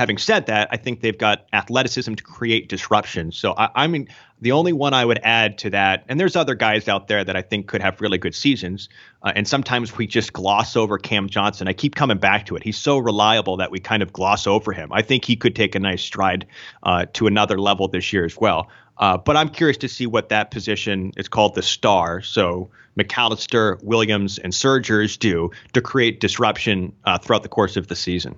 [0.01, 3.31] having said that, I think they've got athleticism to create disruption.
[3.31, 4.07] So I, I, mean,
[4.41, 7.35] the only one I would add to that, and there's other guys out there that
[7.35, 8.89] I think could have really good seasons.
[9.21, 11.67] Uh, and sometimes we just gloss over Cam Johnson.
[11.67, 12.63] I keep coming back to it.
[12.63, 14.91] He's so reliable that we kind of gloss over him.
[14.91, 16.47] I think he could take a nice stride
[16.81, 18.69] uh, to another level this year as well.
[18.97, 22.23] Uh, but I'm curious to see what that position is called the star.
[22.23, 27.95] So McAllister, Williams, and Surgers do to create disruption uh, throughout the course of the
[27.95, 28.35] season.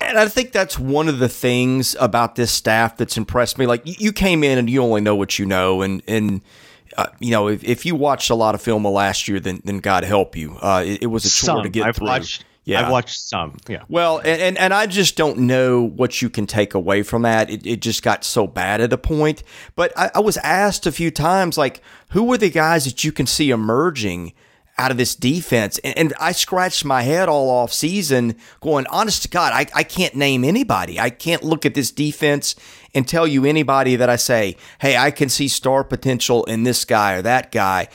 [0.00, 3.66] And I think that's one of the things about this staff that's impressed me.
[3.66, 6.42] Like you came in and you only know what you know, and and
[6.96, 9.78] uh, you know if, if you watched a lot of film last year, then then
[9.78, 10.56] God help you.
[10.56, 11.62] Uh, it, it, was a chore Some.
[11.64, 12.06] to get I've through.
[12.06, 12.82] Watched, yeah.
[12.84, 13.56] I've watched some.
[13.66, 13.84] Yeah.
[13.88, 17.48] Well, and, and, and I just don't know what you can take away from that.
[17.48, 19.42] It, it just got so bad at a point.
[19.74, 23.10] But I, I was asked a few times, like, who were the guys that you
[23.10, 24.34] can see emerging
[24.78, 25.78] out of this defense?
[25.78, 29.82] And, and I scratched my head all off season going, honest to God, I, I
[29.82, 30.98] can't name anybody.
[30.98, 32.54] I can't look at this defense
[32.94, 36.84] and tell you anybody that I say, hey, I can see star potential in this
[36.84, 37.88] guy or that guy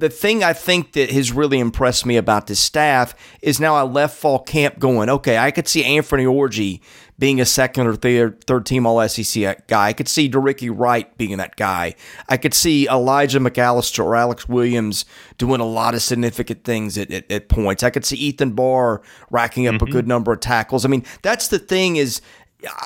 [0.00, 3.82] the thing I think that has really impressed me about this staff is now I
[3.82, 6.80] left fall camp going, okay, I could see Anthony Orji
[7.20, 9.88] being a second or third, third team All SEC guy.
[9.88, 11.94] I could see De'Rickey Wright being that guy.
[12.30, 15.04] I could see Elijah McAllister or Alex Williams
[15.36, 17.82] doing a lot of significant things at, at, at points.
[17.82, 19.88] I could see Ethan Barr racking up mm-hmm.
[19.88, 20.86] a good number of tackles.
[20.86, 22.22] I mean, that's the thing is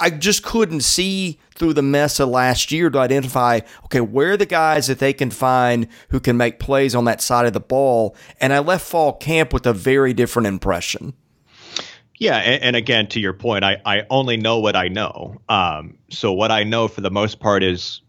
[0.01, 4.37] I just couldn't see through the mess of last year to identify, okay, where are
[4.37, 7.61] the guys that they can find who can make plays on that side of the
[7.61, 8.17] ball?
[8.41, 11.15] And I left fall camp with a very different impression.
[12.19, 15.41] Yeah, and, and again, to your point, I, I only know what I know.
[15.49, 18.01] Um, so what I know for the most part is,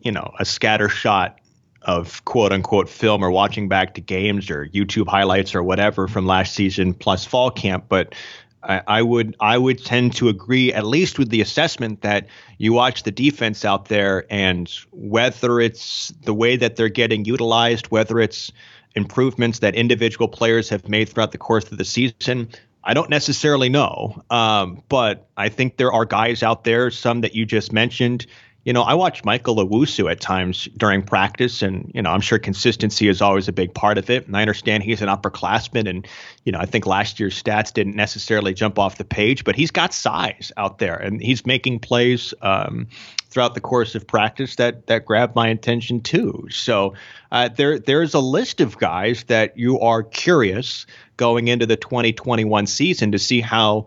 [0.00, 1.40] you know, a scatter shot
[1.82, 6.26] of quote unquote film or watching back to games or YouTube highlights or whatever from
[6.26, 7.86] last season plus fall camp.
[7.88, 8.14] But
[8.62, 12.26] I, I, would I would tend to agree at least with the assessment that
[12.58, 17.86] you watch the defense out there and whether it's the way that they're getting utilized,
[17.86, 18.52] whether it's
[18.94, 22.50] improvements that individual players have made throughout the course of the season,
[22.82, 24.22] I don't necessarily know.
[24.30, 28.26] Um, but I think there are guys out there, some that you just mentioned,
[28.64, 32.38] you know, I watch Michael Owusu at times during practice, and you know, I'm sure
[32.38, 34.26] consistency is always a big part of it.
[34.26, 36.06] And I understand he's an upperclassman, and
[36.44, 39.70] you know, I think last year's stats didn't necessarily jump off the page, but he's
[39.70, 42.88] got size out there, and he's making plays um,
[43.30, 46.48] throughout the course of practice that that grabbed my attention too.
[46.50, 46.94] So
[47.30, 52.66] uh, there there's a list of guys that you are curious going into the 2021
[52.66, 53.86] season to see how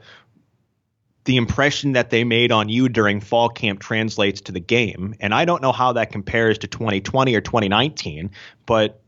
[1.25, 5.15] the impression that they made on you during fall camp translates to the game.
[5.19, 8.31] And I don't know how that compares to 2020 or 2019,
[8.65, 9.01] but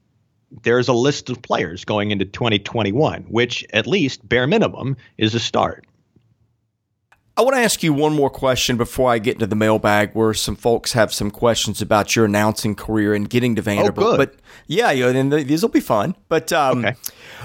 [0.64, 5.40] there's a list of players going into 2021, which at least bare minimum is a
[5.40, 5.86] start.
[7.38, 10.34] I want to ask you one more question before I get into the mailbag, where
[10.34, 14.14] some folks have some questions about your announcing career and getting to Vanderbilt.
[14.14, 14.36] Oh, but
[14.68, 16.16] yeah, yeah, and these will be fun.
[16.30, 16.96] But um, okay.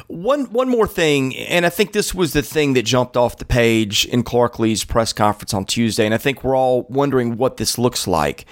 [0.07, 3.45] one one more thing, and I think this was the thing that jumped off the
[3.45, 7.57] page in Clark Lea's press conference on Tuesday, and I think we're all wondering what
[7.57, 8.47] this looks like.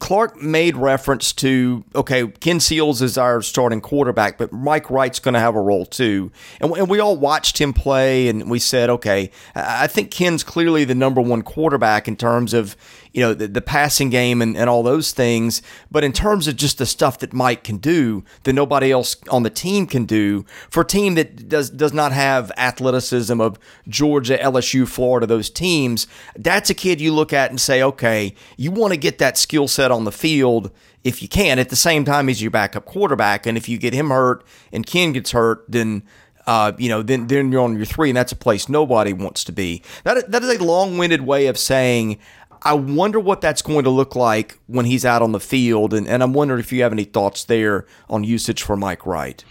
[0.00, 5.34] Clark made reference to okay, Ken Seals is our starting quarterback, but Mike Wright's going
[5.34, 6.32] to have a role too.
[6.60, 10.84] And, and, we all watched him play, and we said, okay, I think Ken's clearly
[10.84, 12.76] the number one quarterback in terms of
[13.12, 15.62] you know, the, the passing game and, and all those things.
[15.90, 19.42] But in terms of just the stuff that Mike can do that nobody else on
[19.42, 24.38] the team can do, for a team that does does not have athleticism of Georgia,
[24.38, 28.92] LSU, Florida, those teams, that's a kid you look at and say, okay, you want
[28.92, 30.70] to get that skill set on the field
[31.04, 33.46] if you can at the same time as your backup quarterback.
[33.46, 36.02] And if you get him hurt and Ken gets hurt, then
[36.48, 39.44] uh, you know, then then you're on your three, and that's a place nobody wants
[39.44, 39.82] to be.
[40.04, 42.18] That that is a long-winded way of saying
[42.62, 45.94] I wonder what that's going to look like when he's out on the field.
[45.94, 49.44] And, and I'm wondering if you have any thoughts there on usage for Mike Wright.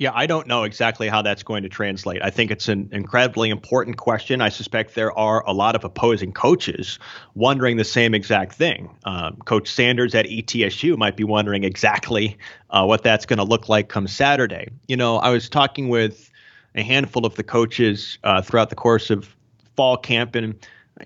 [0.00, 2.22] Yeah, I don't know exactly how that's going to translate.
[2.22, 4.40] I think it's an incredibly important question.
[4.40, 6.98] I suspect there are a lot of opposing coaches
[7.34, 8.88] wondering the same exact thing.
[9.04, 12.38] Um, Coach Sanders at ETSU might be wondering exactly
[12.70, 14.70] uh, what that's going to look like come Saturday.
[14.88, 16.30] You know, I was talking with
[16.74, 19.36] a handful of the coaches uh, throughout the course of
[19.76, 20.54] fall camp, and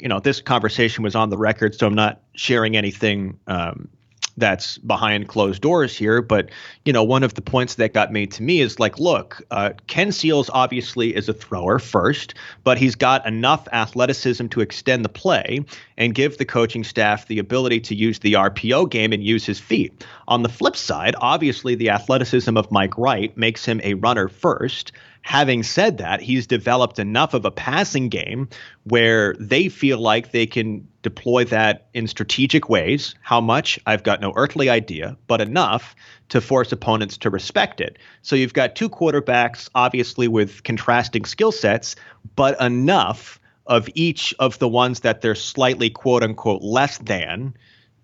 [0.00, 3.88] you know, this conversation was on the record, so I'm not sharing anything um,
[4.37, 6.20] that's behind closed doors here.
[6.22, 6.50] But
[6.85, 9.70] you know, one of the points that got made to me is like, look, uh,
[9.87, 15.09] Ken Seals obviously is a thrower first, but he's got enough athleticism to extend the
[15.09, 15.64] play
[15.96, 19.61] and give the coaching staff the ability to use the RPO game and use his
[19.61, 20.04] feet.
[20.26, 24.92] On the flip side, obviously the athleticism of Mike Wright makes him a runner first.
[25.24, 28.46] Having said that, he's developed enough of a passing game
[28.84, 33.14] where they feel like they can deploy that in strategic ways.
[33.22, 33.80] How much?
[33.87, 35.96] I've got no earthly idea, but enough
[36.28, 37.98] to force opponents to respect it.
[38.20, 41.96] So you've got two quarterbacks, obviously with contrasting skill sets,
[42.37, 47.56] but enough of each of the ones that they're slightly quote unquote less than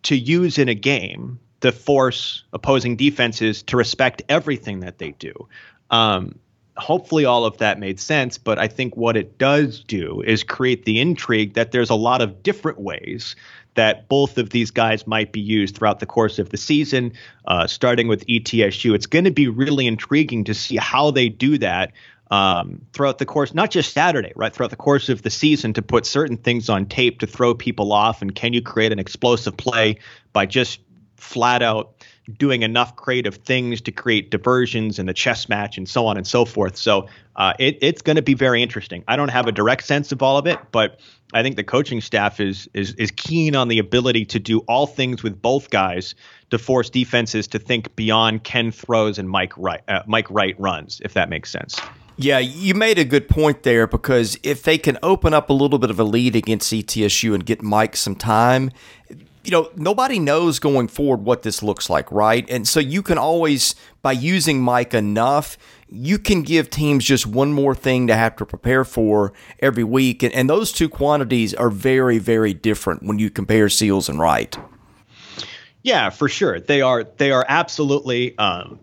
[0.04, 5.35] to use in a game to force opposing defenses to respect everything that they do.
[5.90, 6.38] Um,
[6.81, 10.85] hopefully all of that made sense but i think what it does do is create
[10.85, 13.37] the intrigue that there's a lot of different ways
[13.75, 17.12] that both of these guys might be used throughout the course of the season
[17.47, 21.59] uh, starting with etsu it's going to be really intriguing to see how they do
[21.59, 21.93] that
[22.31, 24.53] um, throughout the course, not just Saturday, right?
[24.53, 27.93] Throughout the course of the season, to put certain things on tape to throw people
[27.93, 29.99] off, and can you create an explosive play
[30.33, 30.81] by just
[31.16, 31.93] flat out
[32.38, 36.27] doing enough creative things to create diversions in the chess match and so on and
[36.27, 36.77] so forth.
[36.77, 39.05] So uh, it, it's going to be very interesting.
[39.09, 41.01] I don't have a direct sense of all of it, but
[41.33, 44.87] I think the coaching staff is is is keen on the ability to do all
[44.87, 46.14] things with both guys
[46.51, 51.01] to force defenses to think beyond Ken throws and Mike Wright uh, Mike Wright runs,
[51.05, 51.81] if that makes sense.
[52.16, 55.79] Yeah, you made a good point there because if they can open up a little
[55.79, 58.73] bit of a lead against ETSU and get Mike some time,
[59.44, 62.48] you know, nobody knows going forward what this looks like, right?
[62.50, 65.57] And so you can always, by using Mike enough,
[65.88, 70.22] you can give teams just one more thing to have to prepare for every week.
[70.22, 74.57] And, and those two quantities are very, very different when you compare Seals and Wright.
[75.83, 76.61] Yeah, for sure.
[76.61, 78.79] They are they are absolutely um,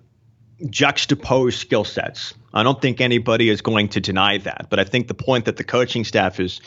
[0.69, 2.33] juxtaposed skill sets.
[2.57, 4.67] I don't think anybody is going to deny that.
[4.69, 6.59] But I think the point that the coaching staff is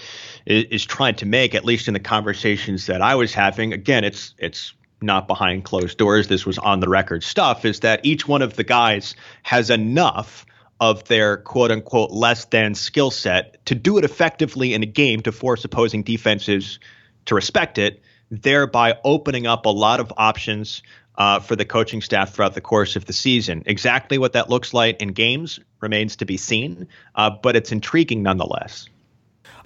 [0.46, 4.04] is, is trying to make, at least in the conversations that I was having, again,
[4.04, 4.72] it's it's
[5.02, 6.28] not behind closed doors.
[6.28, 7.64] This was on the record stuff.
[7.64, 10.46] Is that each one of the guys has enough
[10.80, 15.20] of their quote unquote less than skill set to do it effectively in a game
[15.22, 16.78] to force opposing defenses
[17.26, 20.82] to respect it, thereby opening up a lot of options
[21.20, 23.62] uh, for the coaching staff throughout the course of the season.
[23.66, 28.22] Exactly what that looks like in games remains to be seen, uh, but it's intriguing
[28.22, 28.88] nonetheless.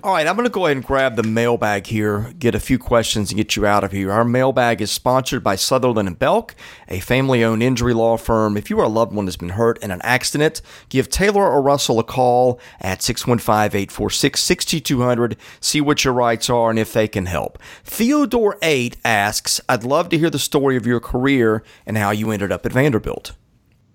[0.02, 2.78] All right, I'm going to go ahead and grab the mailbag here, get a few
[2.78, 4.12] questions and get you out of here.
[4.12, 6.54] Our mailbag is sponsored by Sutherland and Belk,
[6.88, 8.58] a family-owned injury law firm.
[8.58, 11.62] If you are a loved one has been hurt in an accident, give Taylor or
[11.62, 15.38] Russell a call at 615-846-6200.
[15.60, 17.58] See what your rights are and if they can help.
[17.82, 22.30] Theodore 8 asks, "I'd love to hear the story of your career and how you
[22.30, 23.32] ended up at Vanderbilt."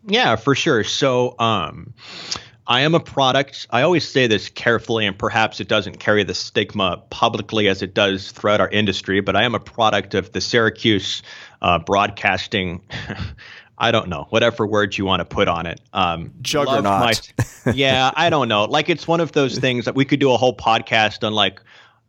[0.08, 0.84] Yeah, for sure.
[0.84, 1.94] So, um
[2.70, 3.66] I am a product.
[3.72, 7.96] I always say this carefully, and perhaps it doesn't carry the stigma publicly as it
[7.96, 11.24] does throughout our industry, but I am a product of the Syracuse
[11.64, 12.82] uh, broadcasting.
[13.80, 15.82] I don't know, whatever words you want to put on it.
[15.94, 16.84] Um, Juggernaut.
[16.86, 17.14] My,
[17.74, 18.66] yeah, I don't know.
[18.66, 21.62] Like it's one of those things that we could do a whole podcast on, like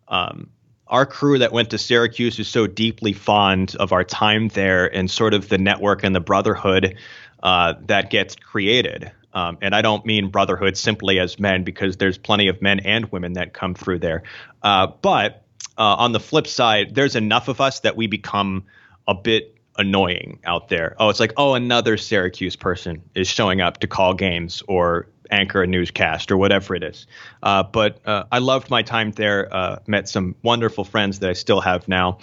[0.09, 0.51] um,
[0.91, 5.11] our crew that went to Syracuse is so deeply fond of our time there and
[5.11, 6.97] sort of the network and the brotherhood
[7.43, 9.11] uh, that gets created.
[9.33, 13.11] Um, and I don't mean brotherhood simply as men, because there's plenty of men and
[13.13, 14.25] women that come through there.
[14.63, 15.45] Uh, but
[15.79, 18.65] uh, on the flip side, there's enough of us that we become
[19.07, 20.97] a bit annoying out there.
[20.99, 25.63] Oh, it's like, oh, another Syracuse person is showing up to call games or anchor
[25.63, 27.07] a newscast or whatever it is.
[27.43, 29.53] Uh, but uh, I loved my time there.
[29.55, 32.19] Uh, met some wonderful friends that I still have now.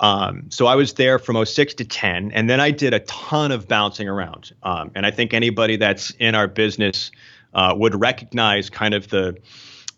[0.00, 3.52] Um, so I was there from 06 to 10, and then I did a ton
[3.52, 4.52] of bouncing around.
[4.62, 7.10] Um, and I think anybody that's in our business
[7.54, 9.36] uh, would recognize kind of the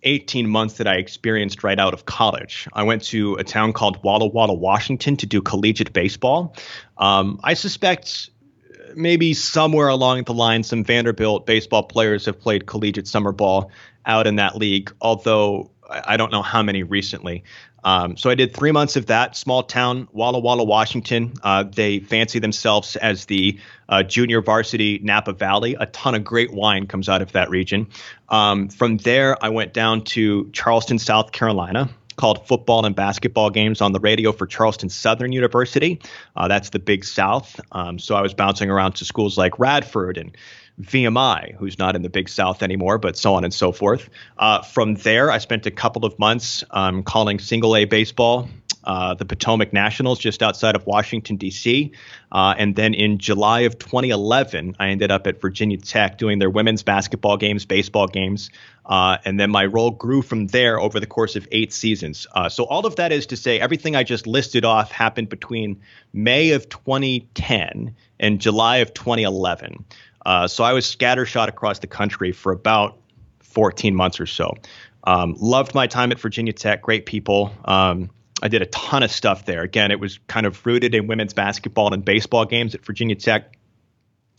[0.03, 2.69] 18 months that I experienced right out of college.
[2.75, 6.55] I went to a town called Walla Walla, Washington to do collegiate baseball.
[6.99, 8.31] Um, I suspect
[8.95, 13.71] maybe somewhere along the line, some Vanderbilt baseball players have played collegiate summer ball
[14.05, 17.45] out in that league, although I don't know how many recently.
[17.85, 21.35] Um, so I did three months of that small town, Walla Walla, Washington.
[21.41, 25.77] Uh, they fancy themselves as the uh, junior varsity Napa Valley.
[25.79, 27.87] A ton of great wine comes out of that region.
[28.29, 31.89] Um, from there, I went down to Charleston, South Carolina.
[32.17, 36.01] Called football and basketball games on the radio for Charleston Southern University.
[36.35, 37.61] Uh, that's the Big South.
[37.73, 40.37] Um, so I was bouncing around to schools like Radford and
[40.81, 44.09] VMI, who's not in the Big South anymore, but so on and so forth.
[44.39, 48.49] Uh, from there, I spent a couple of months um, calling single A baseball.
[48.87, 51.91] Uh, the Potomac Nationals just outside of Washington, D.C.
[52.31, 56.51] Uh, and then in July of 2011, I ended up at Virginia Tech doing their
[56.51, 58.49] women's basketball games, baseball games.
[58.85, 62.29] Uh, and then my role grew from there over the course of eight seasons.
[62.33, 65.81] Uh, so all of that is to say, everything I just listed off happened between
[66.13, 69.85] May of 2010 and July of 2011.
[70.25, 72.99] Uh, so I was scattershot across the country for about
[73.41, 74.55] 14 months or so.
[75.05, 77.53] Um, loved my time at Virginia Tech, great people.
[77.65, 78.11] Um,
[78.43, 79.63] I did a ton of stuff there.
[79.63, 83.57] Again, it was kind of rooted in women's basketball and baseball games at Virginia Tech,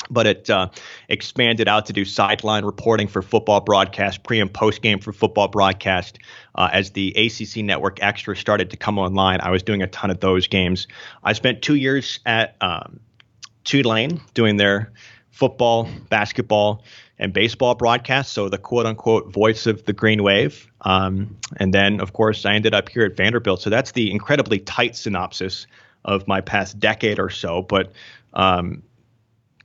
[0.10, 0.70] but it uh,
[1.10, 5.48] expanded out to do sideline reporting for football broadcast, pre and post game for football
[5.48, 6.20] broadcast.
[6.54, 10.12] Uh, as the ACC Network Extra started to come online, I was doing a ton
[10.12, 10.88] of those games.
[11.24, 13.00] I spent two years at um,
[13.64, 14.94] Tulane doing their
[15.32, 16.84] football, basketball,
[17.20, 18.34] and baseball broadcasts.
[18.34, 20.72] So the quote unquote voice of the green wave.
[20.82, 23.62] Um, and then, of course, I ended up here at Vanderbilt.
[23.62, 25.68] So that's the incredibly tight synopsis
[26.06, 27.62] of my past decade or so.
[27.62, 27.92] But
[28.34, 28.84] um,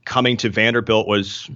[0.05, 1.49] coming to Vanderbilt was,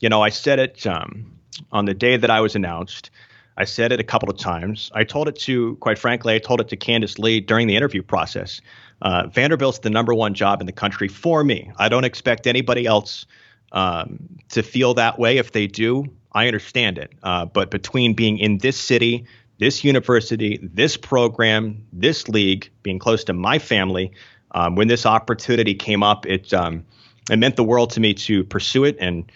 [0.00, 1.32] you know, I said it um,
[1.72, 3.10] on the day that I was announced.
[3.56, 4.90] I said it a couple of times.
[4.94, 8.02] I told it to, quite frankly, I told it to Candice Lee during the interview
[8.02, 8.60] process.
[9.02, 11.70] Uh, Vanderbilt's the number one job in the country for me.
[11.76, 13.26] I don't expect anybody else
[13.72, 15.38] um, to feel that way.
[15.38, 17.12] If they do, I understand it.
[17.22, 19.26] Uh, but between being in this city,
[19.58, 24.12] this university, this program, this league, being close to my family,
[24.52, 26.84] um, when this opportunity came up, it um,
[27.30, 28.96] it meant the world to me to pursue it.
[29.00, 29.30] And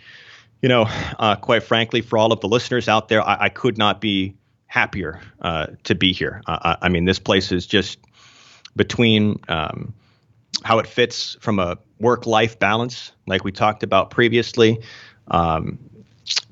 [0.63, 0.87] you know,
[1.19, 4.35] uh, quite frankly, for all of the listeners out there, I, I could not be
[4.67, 6.41] happier uh, to be here.
[6.47, 7.99] Uh, I mean, this place is just
[8.75, 9.93] between um,
[10.65, 14.79] how it fits from a work life balance, like we talked about previously,
[15.29, 15.79] um,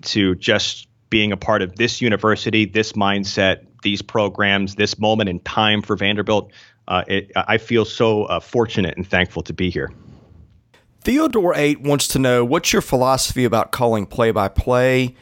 [0.02, 5.40] to just being a part of this university, this mindset, these programs, this moment in
[5.40, 6.52] time for Vanderbilt.
[6.88, 9.90] Uh, it, I feel so uh, fortunate and thankful to be here.
[11.02, 15.14] Theodore 8 wants to know what's your philosophy about calling play by play?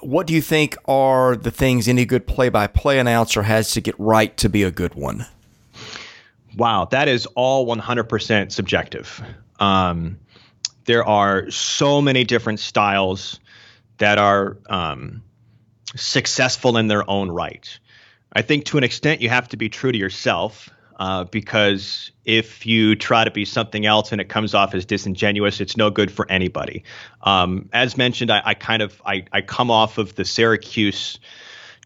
[0.00, 3.80] What do you think are the things any good play by play announcer has to
[3.80, 5.26] get right to be a good one?
[6.56, 9.22] Wow, that is all 100% subjective.
[9.58, 10.18] Um,
[10.84, 13.40] there are so many different styles
[13.98, 15.22] that are um,
[15.96, 17.78] successful in their own right.
[18.32, 22.66] I think to an extent you have to be true to yourself uh, because if
[22.66, 26.10] you try to be something else and it comes off as disingenuous, it's no good
[26.10, 26.84] for anybody.
[27.22, 31.18] Um, as mentioned, I, I kind of I, I, come off of the Syracuse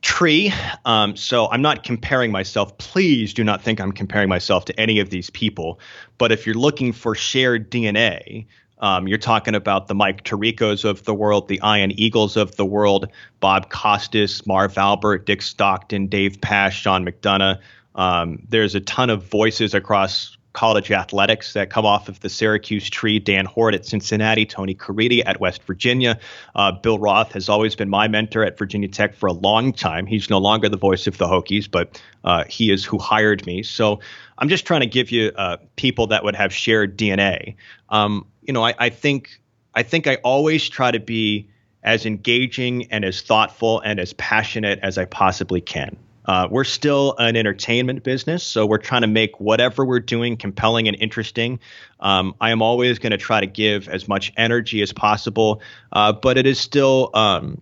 [0.02, 0.52] tree.
[0.84, 2.76] Um, so I'm not comparing myself.
[2.78, 5.80] Please do not think I'm comparing myself to any of these people.
[6.18, 8.46] But if you're looking for shared DNA,
[8.78, 12.64] um, you're talking about the Mike Tiricos of the world, the Ian Eagles of the
[12.66, 13.08] world,
[13.40, 17.58] Bob Costas, Marv Albert, Dick Stockton, Dave Pasch, Sean McDonough.
[17.94, 22.88] Um, there's a ton of voices across college athletics that come off of the Syracuse
[22.88, 23.18] tree.
[23.18, 26.18] Dan Hoard at Cincinnati, Tony Caridi at West Virginia.
[26.54, 30.06] Uh, Bill Roth has always been my mentor at Virginia Tech for a long time.
[30.06, 33.62] He's no longer the voice of the Hokies, but uh, he is who hired me.
[33.62, 34.00] So
[34.38, 37.54] I'm just trying to give you uh, people that would have shared DNA.
[37.90, 39.38] Um, you know, I, I think
[39.74, 41.50] I think I always try to be
[41.82, 45.98] as engaging and as thoughtful and as passionate as I possibly can.
[46.26, 50.88] Uh, we're still an entertainment business, so we're trying to make whatever we're doing compelling
[50.88, 51.58] and interesting.
[52.00, 55.62] Um, I am always going to try to give as much energy as possible,
[55.92, 57.60] uh, but it is still um,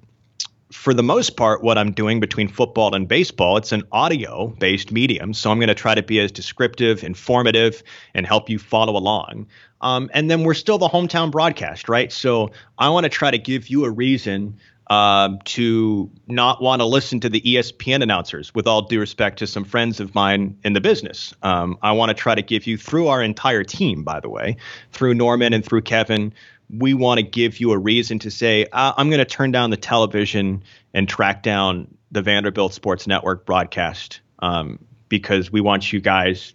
[0.75, 4.91] for the most part, what I'm doing between football and baseball, it's an audio based
[4.91, 5.33] medium.
[5.33, 9.47] So I'm going to try to be as descriptive, informative, and help you follow along.
[9.81, 12.11] Um, and then we're still the hometown broadcast, right?
[12.11, 14.59] So I want to try to give you a reason
[14.89, 19.47] um, to not want to listen to the ESPN announcers, with all due respect to
[19.47, 21.35] some friends of mine in the business.
[21.43, 24.57] Um, I want to try to give you, through our entire team, by the way,
[24.93, 26.35] through Norman and through Kevin,
[26.70, 29.70] we want to give you a reason to say, uh, I'm going to turn down
[29.70, 34.78] the television and track down the Vanderbilt Sports Network broadcast um,
[35.09, 36.55] because we want you guys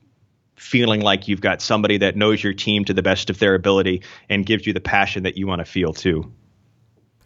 [0.55, 4.03] feeling like you've got somebody that knows your team to the best of their ability
[4.27, 6.31] and gives you the passion that you want to feel too.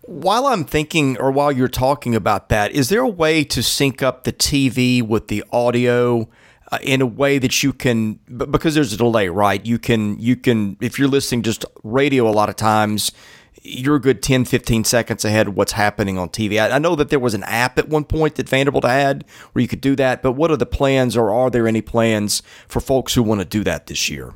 [0.05, 4.03] While I'm thinking, or while you're talking about that, is there a way to sync
[4.03, 6.27] up the TV with the audio
[6.71, 9.65] uh, in a way that you can, because there's a delay, right?
[9.65, 13.13] You can, you can, if you're listening just radio, a lot of times,
[13.61, 16.61] you're a good 10, 15 seconds ahead of what's happening on TV.
[16.61, 19.23] I, I, know that there was an app at one point that Vanderbilt had
[19.53, 22.43] where you could do that, but what are the plans, or are there any plans
[22.67, 24.33] for folks who want to do that this year?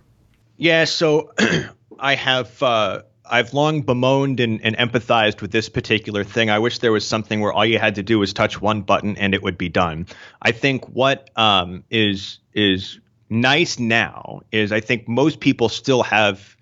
[0.55, 1.34] Yeah, so
[1.99, 2.63] I have.
[2.63, 6.49] Uh, I've long bemoaned and, and, empathized with this particular thing.
[6.49, 9.17] I wish there was something where all you had to do was touch one button
[9.17, 10.07] and it would be done.
[10.41, 12.99] I think what um, is is
[13.30, 16.55] nice now is I think most people still have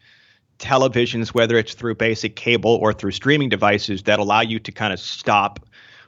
[0.60, 4.94] televisions, whether it's through basic cable or through streaming devices, that allow you to kind
[4.94, 5.60] of stop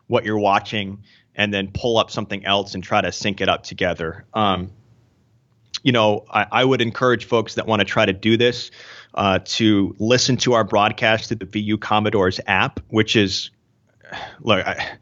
[0.07, 1.03] what you're watching
[1.35, 4.25] and then pull up something else and try to sync it up together.
[4.33, 4.71] Um,
[5.83, 8.71] you know, I, I, would encourage folks that want to try to do this
[9.13, 13.51] uh, to listen to our broadcast through the VU Commodores app, which is
[14.41, 14.97] look, I,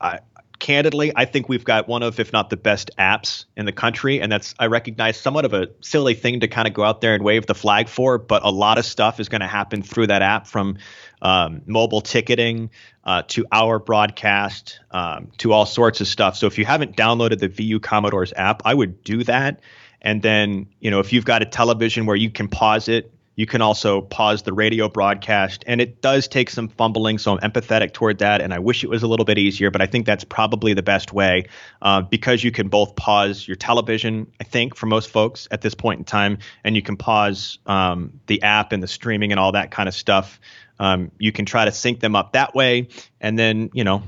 [0.00, 0.18] I,
[0.58, 4.20] candidly, I think we've got one of, if not the best apps in the country.
[4.20, 7.14] And that's, I recognize, somewhat of a silly thing to kind of go out there
[7.14, 10.06] and wave the flag for, but a lot of stuff is going to happen through
[10.08, 10.78] that app from
[11.22, 12.70] um, mobile ticketing
[13.04, 16.36] uh, to our broadcast um, to all sorts of stuff.
[16.36, 19.60] So if you haven't downloaded the VU Commodores app, I would do that.
[20.00, 23.46] And then, you know, if you've got a television where you can pause it you
[23.46, 27.92] can also pause the radio broadcast, and it does take some fumbling, so I'm empathetic
[27.92, 28.40] toward that.
[28.40, 30.82] And I wish it was a little bit easier, but I think that's probably the
[30.82, 31.46] best way
[31.82, 35.74] uh, because you can both pause your television, I think, for most folks at this
[35.74, 39.52] point in time, and you can pause um, the app and the streaming and all
[39.52, 40.40] that kind of stuff.
[40.78, 42.88] Um, you can try to sync them up that way,
[43.20, 44.02] and then, you know,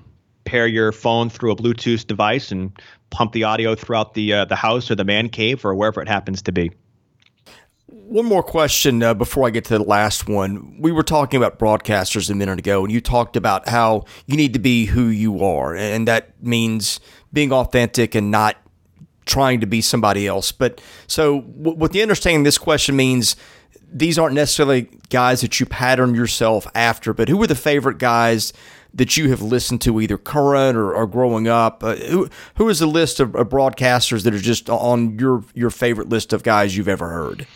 [0.44, 2.72] pair your phone through a Bluetooth device and
[3.10, 6.08] pump the audio throughout the uh, the house or the man cave or wherever it
[6.08, 6.70] happens to be.
[8.08, 10.80] One more question uh, before I get to the last one.
[10.80, 14.52] We were talking about broadcasters a minute ago, and you talked about how you need
[14.52, 17.00] to be who you are, and that means
[17.32, 18.58] being authentic and not
[19.24, 20.52] trying to be somebody else.
[20.52, 23.34] But so, w- with the understanding, this question means
[23.92, 28.52] these aren't necessarily guys that you pattern yourself after, but who are the favorite guys
[28.94, 31.82] that you have listened to, either current or, or growing up?
[31.82, 35.70] Uh, who who is the list of, of broadcasters that are just on your your
[35.70, 37.48] favorite list of guys you've ever heard?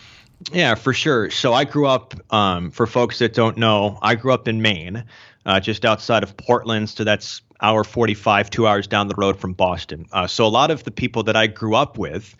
[0.52, 1.30] Yeah, for sure.
[1.30, 5.04] So I grew up, um, for folks that don't know, I grew up in Maine,
[5.44, 6.88] uh, just outside of Portland.
[6.88, 10.06] So that's hour 45, two hours down the road from Boston.
[10.12, 12.34] Uh, so a lot of the people that I grew up with,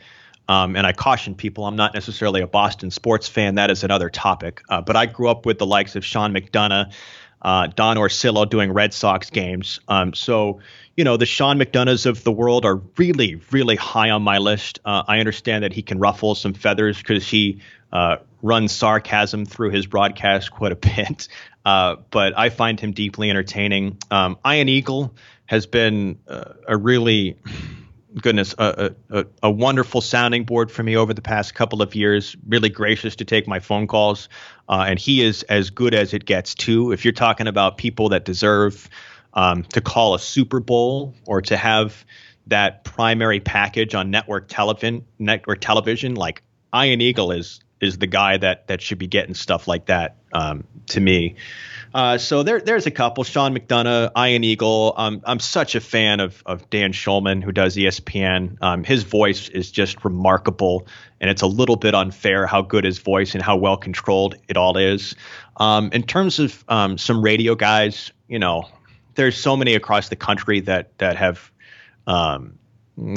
[0.48, 3.56] um, and I caution people, I'm not necessarily a Boston sports fan.
[3.56, 4.62] That is another topic.
[4.70, 6.92] Uh, but I grew up with the likes of Sean McDonough,
[7.42, 9.78] uh, Don Orsillo doing Red Sox games.
[9.88, 10.60] Um, so,
[10.96, 14.78] you know, the Sean McDonoughs of the world are really, really high on my list.
[14.84, 17.60] Uh, I understand that he can ruffle some feathers because he
[17.92, 21.28] uh, runs sarcasm through his broadcast quite a bit,
[21.64, 23.98] uh, but I find him deeply entertaining.
[24.10, 25.14] Um, Ian Eagle
[25.46, 27.36] has been uh, a really
[28.20, 32.36] goodness a, a, a, wonderful sounding board for me over the past couple of years.
[32.48, 34.28] Really gracious to take my phone calls.
[34.68, 36.90] Uh, and he is as good as it gets too.
[36.90, 38.88] If you're talking about people that deserve
[39.34, 42.04] um, to call a super bowl or to have
[42.46, 46.42] that primary package on network television network television like
[46.74, 50.64] ian eagle is is the guy that that should be getting stuff like that um,
[50.88, 51.36] to me.
[51.92, 53.24] Uh, so there there's a couple.
[53.24, 54.94] Sean McDonough, Ian Eagle.
[54.96, 58.58] Um, I'm such a fan of of Dan Shulman who does ESPN.
[58.62, 60.86] Um, his voice is just remarkable,
[61.20, 64.56] and it's a little bit unfair how good his voice and how well controlled it
[64.56, 65.16] all is.
[65.56, 68.68] Um, in terms of um, some radio guys, you know,
[69.16, 71.50] there's so many across the country that that have
[72.06, 72.56] um,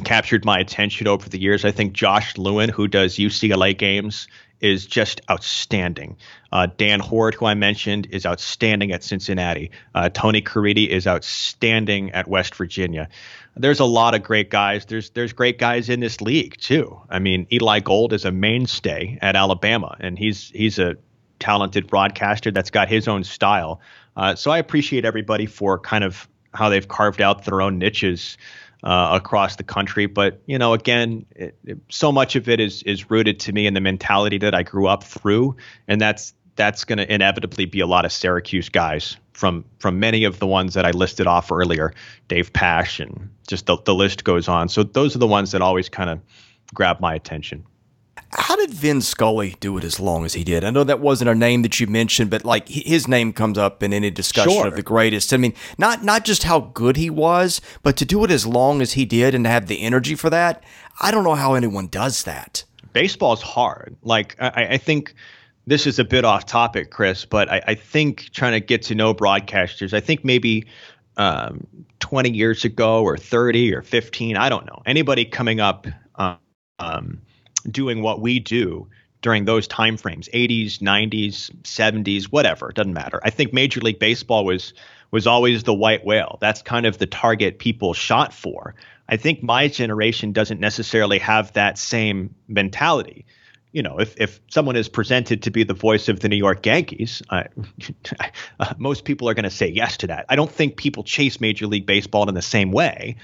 [0.04, 1.64] captured my attention over the years.
[1.66, 4.28] I think Josh Lewin, who does UCLA games,
[4.64, 6.16] is just outstanding.
[6.52, 9.72] Uh, Dan Hoard, who I mentioned, is outstanding at Cincinnati.
[9.94, 13.10] Uh, Tony Caridi is outstanding at West Virginia.
[13.58, 14.86] There's a lot of great guys.
[14.86, 17.00] There's there's great guys in this league too.
[17.10, 20.96] I mean, Eli Gold is a mainstay at Alabama, and he's he's a
[21.40, 23.82] talented broadcaster that's got his own style.
[24.16, 28.38] Uh, so I appreciate everybody for kind of how they've carved out their own niches
[28.84, 30.06] uh, across the country.
[30.06, 33.66] But you know, again, it, it, so much of it is is rooted to me
[33.66, 35.58] in the mentality that I grew up through,
[35.88, 40.26] and that's that's going to inevitably be a lot of Syracuse guys from from many
[40.26, 41.94] of the ones that I listed off earlier,
[42.28, 44.70] Dave Pasch, and just the, the list goes on.
[44.70, 46.20] So those are the ones that always kind of
[46.74, 47.66] grab my attention.
[48.36, 50.64] How did Vin Scully do it as long as he did?
[50.64, 53.84] I know that wasn't a name that you mentioned, but like his name comes up
[53.84, 54.68] in any discussion sure.
[54.68, 55.34] of the greatest.
[55.34, 58.82] I mean, not not just how good he was, but to do it as long
[58.82, 60.64] as he did and to have the energy for that.
[61.00, 62.64] I don't know how anyone does that.
[62.94, 63.96] Baseball's hard.
[64.04, 65.14] Like I, I think
[65.66, 68.96] this is a bit off topic, Chris, but I, I think trying to get to
[68.96, 70.66] know broadcasters, I think maybe
[71.18, 71.66] um,
[72.00, 74.82] 20 years ago or 30 or 15, I don't know.
[74.86, 75.88] Anybody coming up
[76.80, 77.22] um,
[77.70, 78.88] doing what we do
[79.22, 83.22] during those time frames 80s 90s 70s whatever it doesn't matter.
[83.24, 84.74] I think major league baseball was
[85.12, 86.38] was always the white whale.
[86.42, 88.74] That's kind of the target people shot for.
[89.08, 93.26] I think my generation doesn't necessarily have that same mentality
[93.74, 96.66] you know, if, if someone is presented to be the voice of the New York
[96.66, 97.44] Yankees, uh,
[98.78, 100.28] most people are going to say yes to that.
[100.30, 103.18] I don't think people chase Major League Baseball in the same way,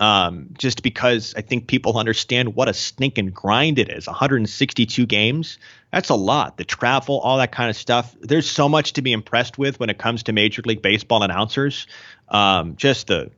[0.00, 4.08] um, just because I think people understand what a stinking grind it is.
[4.08, 5.58] 162 games,
[5.92, 6.56] that's a lot.
[6.56, 8.14] The travel, all that kind of stuff.
[8.20, 11.86] There's so much to be impressed with when it comes to Major League Baseball announcers.
[12.28, 13.30] Um, just the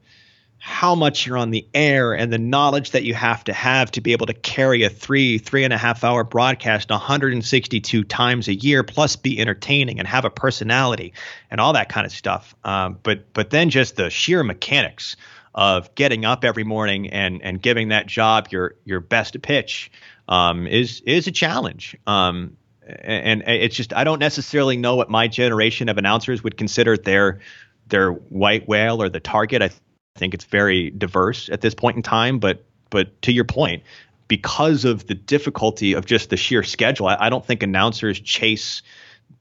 [0.67, 4.01] how much you're on the air and the knowledge that you have to have to
[4.01, 8.55] be able to carry a three, three and a half hour broadcast 162 times a
[8.55, 11.13] year, plus be entertaining and have a personality
[11.51, 12.55] and all that kind of stuff.
[12.65, 15.17] Um, but but then just the sheer mechanics
[15.55, 19.93] of getting up every morning and and giving that job your your best pitch
[20.29, 21.95] um, is is a challenge.
[22.07, 22.57] Um,
[22.89, 26.97] and, and it's just I don't necessarily know what my generation of announcers would consider
[26.97, 27.41] their
[27.87, 29.61] their white whale or the target.
[29.61, 29.69] I
[30.17, 32.39] think it's very diverse at this point in time.
[32.39, 33.83] But but to your point,
[34.29, 38.83] because of the difficulty of just the sheer schedule, I, I don't think announcers chase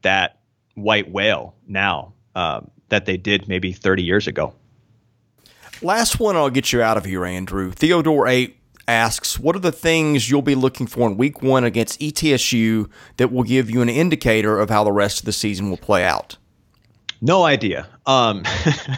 [0.02, 0.40] that
[0.76, 4.56] white whale now uh, that they did maybe 30 years ago.
[5.82, 7.72] Last one, I'll get you out of here, Andrew.
[7.72, 8.56] Theodore A
[8.88, 13.32] asks, "What are the things you'll be looking for in Week One against ETSU that
[13.32, 16.38] will give you an indicator of how the rest of the season will play out?"
[17.24, 17.88] No idea.
[18.06, 18.44] Um,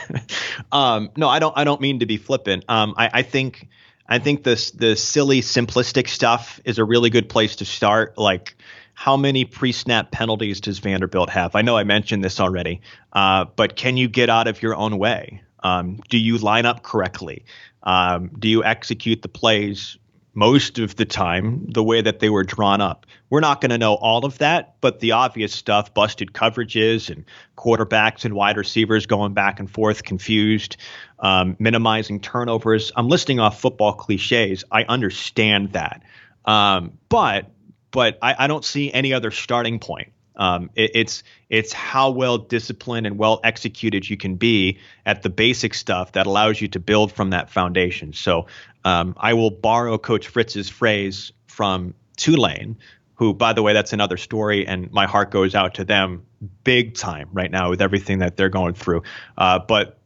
[0.72, 1.56] um, no, I don't.
[1.56, 2.66] I don't mean to be flippant.
[2.68, 3.68] Um, I, I, think
[4.10, 8.18] I think this the silly simplistic stuff is a really good place to start.
[8.18, 8.56] Like,
[8.96, 11.56] how many pre-snap penalties does Vanderbilt have?
[11.56, 12.82] I know I mentioned this already,
[13.14, 15.44] uh, but can you get out of your own way?
[15.60, 17.46] Um, do you line up correctly?
[17.84, 20.00] Um, do you execute the plays
[20.36, 23.06] most of the time the way that they were drawn up.
[23.30, 27.26] We're not going to know all of that, but the obvious stuff busted coverages and
[27.58, 30.78] quarterbacks and wide receivers going back and forth, confused,
[31.20, 32.92] um, minimizing turnovers.
[32.96, 34.64] I'm listing off football cliches.
[34.72, 36.04] I understand that.
[36.44, 37.50] Um, but
[37.92, 40.12] but I, I, don't see any other starting point.
[40.38, 45.30] Um, it, it's it's how well disciplined and well executed you can be at the
[45.30, 48.14] basic stuff that allows you to build from that foundation.
[48.14, 48.48] So
[48.84, 52.78] um, I will borrow Coach Fritz's phrase from Tulane,
[53.16, 56.26] who, by the way, that's another story, and my heart goes out to them
[56.64, 59.02] big time right now with everything that they're going through.
[59.38, 60.00] Uh, but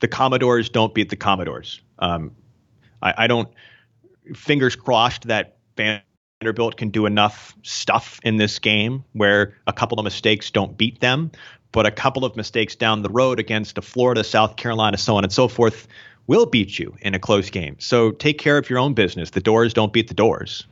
[0.00, 1.80] the Commodores don't beat the Commodores.
[1.98, 2.32] Um,
[3.02, 3.48] I, I don't.
[4.34, 5.56] Fingers crossed that
[6.44, 11.00] Vanderbilt can do enough stuff in this game where a couple of mistakes don't beat
[11.00, 11.30] them,
[11.72, 15.24] but a couple of mistakes down the road against a Florida, South Carolina, so on
[15.24, 15.88] and so forth
[16.26, 17.76] will beat you in a close game.
[17.78, 19.30] So take care of your own business.
[19.30, 20.66] The 'Dores don't beat the 'Dores.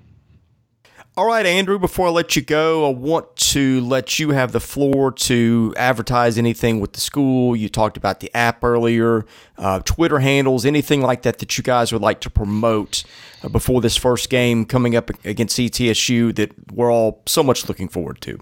[1.15, 4.61] All right, Andrew, before I let you go, I want to let you have the
[4.61, 7.55] floor to advertise anything with the school.
[7.55, 9.27] You talked about the app earlier,
[9.59, 13.05] uh, Twitter handles, anything like that that you guys would like to promote
[13.43, 17.89] uh, before this first game coming up against ETSU that we're all so much looking
[17.89, 18.39] forward to.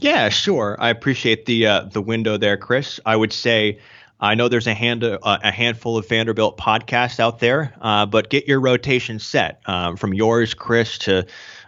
[0.00, 0.76] Yeah, sure.
[0.78, 3.00] I appreciate the uh, the window there, Chris.
[3.04, 3.80] I would say
[4.20, 8.30] I know there's a hand uh, a handful of Vanderbilt podcasts out there, uh, but
[8.30, 11.26] get your rotation set um, from yours, Chris, to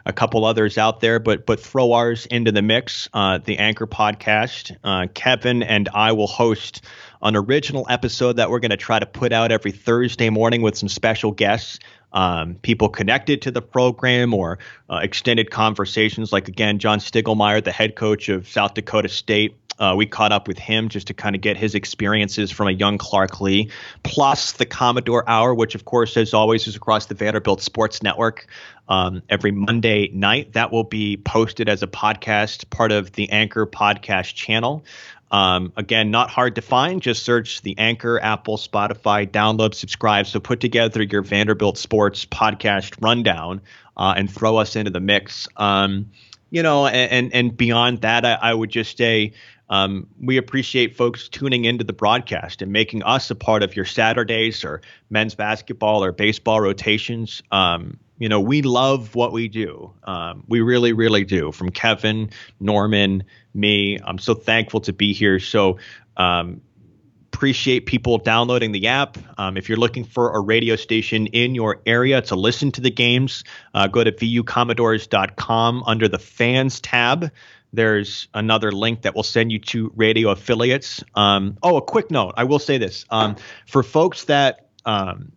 [0.08, 1.20] a couple others out there.
[1.20, 3.08] But but throw ours into the mix.
[3.12, 4.76] Uh, the Anchor podcast.
[4.82, 6.82] Uh, Kevin and I will host
[7.22, 10.76] an original episode that we're going to try to put out every Thursday morning with
[10.76, 11.78] some special guests.
[12.12, 17.72] Um, people connected to the program or uh, extended conversations, like again, John Stiegelmeier, the
[17.72, 21.34] head coach of South Dakota State, uh, we caught up with him just to kind
[21.34, 23.70] of get his experiences from a young Clark Lea,
[24.02, 28.46] plus the Commodore Hour, which of course, as always, is across the Vanderbilt Sports Network
[28.88, 30.54] um, every Monday night.
[30.54, 34.84] That will be posted as a podcast, part of the Anchor podcast channel.
[35.30, 37.02] Um, again, not hard to find.
[37.02, 40.26] Just search the Anchor, Apple, Spotify, download, subscribe.
[40.26, 43.60] So put together your Vanderbilt sports podcast rundown
[43.96, 45.46] uh, and throw us into the mix.
[45.56, 46.10] Um,
[46.50, 49.34] you know, and, and, and beyond that, I, I would just say
[49.70, 53.84] um, we appreciate folks tuning into the broadcast and making us a part of your
[53.84, 57.42] Saturdays or men's basketball or baseball rotations.
[57.50, 59.92] Um, you know, we love what we do.
[60.04, 61.52] Um, we really, really do.
[61.52, 65.38] From Kevin, Norman, me, I'm so thankful to be here.
[65.38, 65.78] So,
[66.16, 66.60] um,
[67.32, 69.16] appreciate people downloading the app.
[69.38, 72.90] Um, if you're looking for a radio station in your area to listen to the
[72.90, 73.44] games,
[73.74, 77.30] uh, go to vucommodores.com under the fans tab.
[77.72, 81.04] There's another link that will send you to radio affiliates.
[81.14, 82.34] Um, oh, a quick note.
[82.36, 85.32] I will say this um, for folks that um,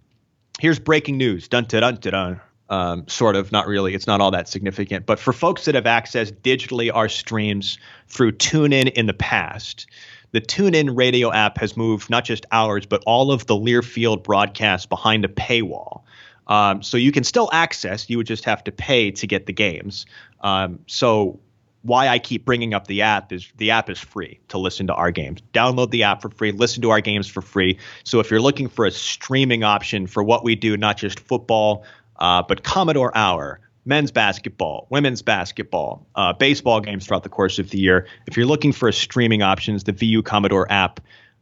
[0.60, 1.48] here's breaking news.
[1.48, 2.42] Dun dun dun dun.
[2.70, 3.94] Um, sort of, not really.
[3.94, 5.06] It's not all that significant.
[5.06, 7.78] But for folks that have accessed digitally our streams
[8.08, 9.88] through TuneIn in the past,
[10.32, 14.86] the TuneIn radio app has moved not just ours, but all of the Learfield broadcasts
[14.86, 16.04] behind a paywall.
[16.48, 18.10] Um, so you can still access.
[18.10, 20.06] You would just have to pay to get the games.
[20.40, 21.42] Um, so
[21.84, 24.94] why I keep bringing up the app is the app is free to listen to
[24.94, 25.40] our games.
[25.54, 27.78] Download the app for free, listen to our games for free.
[28.04, 31.84] So if you're looking for a streaming option for what we do, not just football,
[32.18, 37.72] uh, but Commodore Hour, men's basketball, women's basketball, uh, baseball games throughout the course of
[37.72, 41.00] the year, if you're looking for a streaming options, the VU Commodore app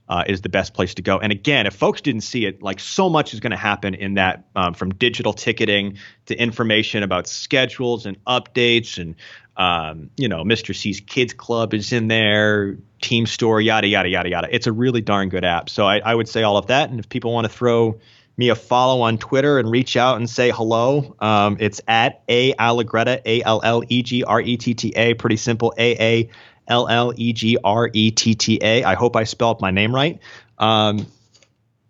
[0.10, 1.20] uh, is the best place to go.
[1.20, 4.16] And again, if folks didn't see it, like so much is going to happen in
[4.16, 9.16] that um, from digital ticketing to information about schedules and updates and
[9.56, 10.74] um, you know, Mr.
[10.74, 14.48] C's Kids Club is in there, Team Store, yada yada yada yada.
[14.50, 15.70] It's a really darn good app.
[15.70, 16.90] So I, I would say all of that.
[16.90, 18.00] And if people want to throw
[18.38, 22.54] me a follow on Twitter and reach out and say hello, um, it's at a
[22.54, 25.14] Allegretta, A L L E G R E T T A.
[25.16, 26.30] Pretty simple, A A
[26.70, 28.84] L L E G R E T T A.
[28.84, 30.20] I hope I spelled my name right.
[30.58, 31.08] Um,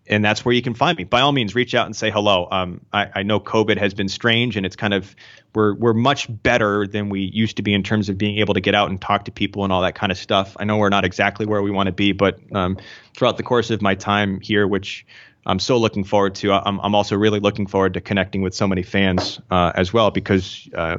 [0.09, 1.03] and that's where you can find me.
[1.03, 2.47] By all means, reach out and say hello.
[2.49, 5.15] Um, I, I, know COVID has been strange, and it's kind of
[5.53, 8.59] we're we're much better than we used to be in terms of being able to
[8.59, 10.57] get out and talk to people and all that kind of stuff.
[10.59, 12.77] I know we're not exactly where we want to be, but um,
[13.15, 15.05] throughout the course of my time here, which
[15.45, 18.67] I'm so looking forward to, I'm, I'm also really looking forward to connecting with so
[18.67, 20.97] many fans uh, as well because uh,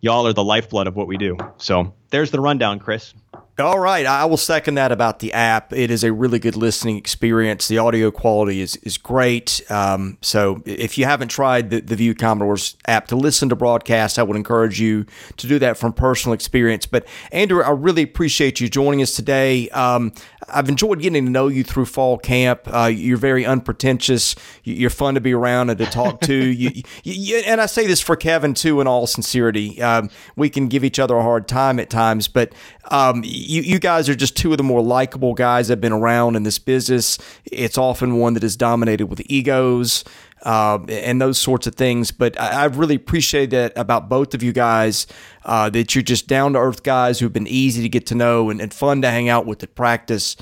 [0.00, 1.36] y'all are the lifeblood of what we do.
[1.58, 3.14] So there's the rundown, Chris.
[3.58, 5.72] All right, I will second that about the app.
[5.72, 7.68] It is a really good listening experience.
[7.68, 9.60] The audio quality is is great.
[9.68, 14.18] Um, so if you haven't tried the, the VU Commodores app to listen to broadcasts,
[14.18, 15.04] I would encourage you
[15.36, 16.86] to do that from personal experience.
[16.86, 19.68] But Andrew, I really appreciate you joining us today.
[19.70, 20.12] Um,
[20.52, 22.62] I've enjoyed getting to know you through fall camp.
[22.66, 24.34] Uh, you're very unpretentious.
[24.64, 26.34] You're fun to be around and to talk to.
[26.34, 29.80] you, you, you, and I say this for Kevin too, in all sincerity.
[29.80, 32.52] Um, we can give each other a hard time at times, but
[32.90, 35.92] um, you, you guys are just two of the more likable guys that have been
[35.92, 37.18] around in this business.
[37.44, 40.04] It's often one that is dominated with egos
[40.42, 42.10] uh, and those sorts of things.
[42.10, 45.06] But I, really appreciate that about both of you guys,
[45.44, 48.50] uh, that you're just down to earth guys who've been easy to get to know
[48.50, 50.36] and, and fun to hang out with at practice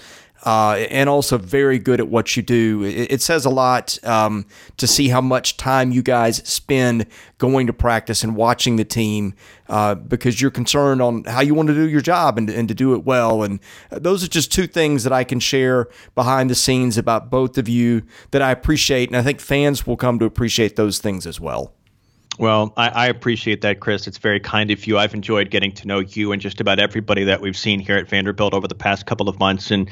[0.44, 2.82] uh, and also very good at what you do.
[2.84, 4.46] It, it says a lot um,
[4.78, 7.06] to see how much time you guys spend
[7.38, 9.34] going to practice and watching the team
[9.68, 12.74] uh, because you're concerned on how you want to do your job and, and to
[12.74, 13.42] do it well.
[13.42, 13.60] And
[13.90, 17.68] those are just two things that I can share behind the scenes about both of
[17.68, 19.08] you that I appreciate.
[19.08, 21.74] And I think fans will come to appreciate those things as well.
[22.38, 24.06] Well, I, I, appreciate that, Chris.
[24.06, 24.96] It's very kind of you.
[24.96, 28.08] I've enjoyed getting to know you and just about everybody that we've seen here at
[28.08, 29.70] Vanderbilt over the past couple of months.
[29.70, 29.90] And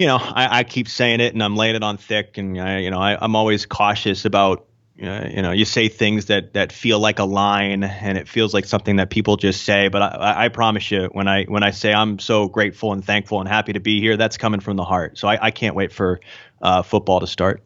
[0.00, 2.78] you know, I, I, keep saying it and I'm laying it on thick, and I,
[2.78, 4.64] you know, I, am always cautious about,
[5.02, 8.54] uh, you know, you say things that that feel like a line, and it feels
[8.54, 9.88] like something that people just say.
[9.88, 13.40] But I, I promise you, when I when I say I'm so grateful and thankful
[13.40, 15.18] and happy to be here, that's coming from the heart.
[15.18, 16.20] So I, I can't wait for
[16.62, 17.62] uh, football to start.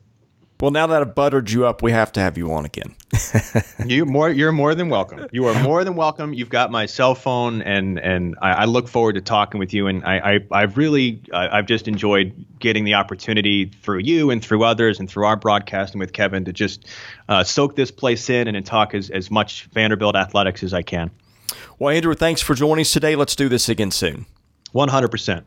[0.61, 2.95] Well, now that I've buttered you up, we have to have you on again.
[3.87, 5.27] you more, you're more than welcome.
[5.33, 6.33] You are more than welcome.
[6.33, 9.89] You've got my cell phone, and and I, I look forward to talking with you.
[9.89, 14.63] And I, I have really I've just enjoyed getting the opportunity through you and through
[14.63, 16.87] others and through our broadcasting with Kevin to just
[17.29, 20.83] uh, soak this place in and, and talk as as much Vanderbilt athletics as I
[20.83, 21.11] can.
[21.81, 23.17] Well, Andrew, thanks for joining us today.
[23.17, 24.27] Let's do this again soon.
[24.71, 25.47] One hundred percent.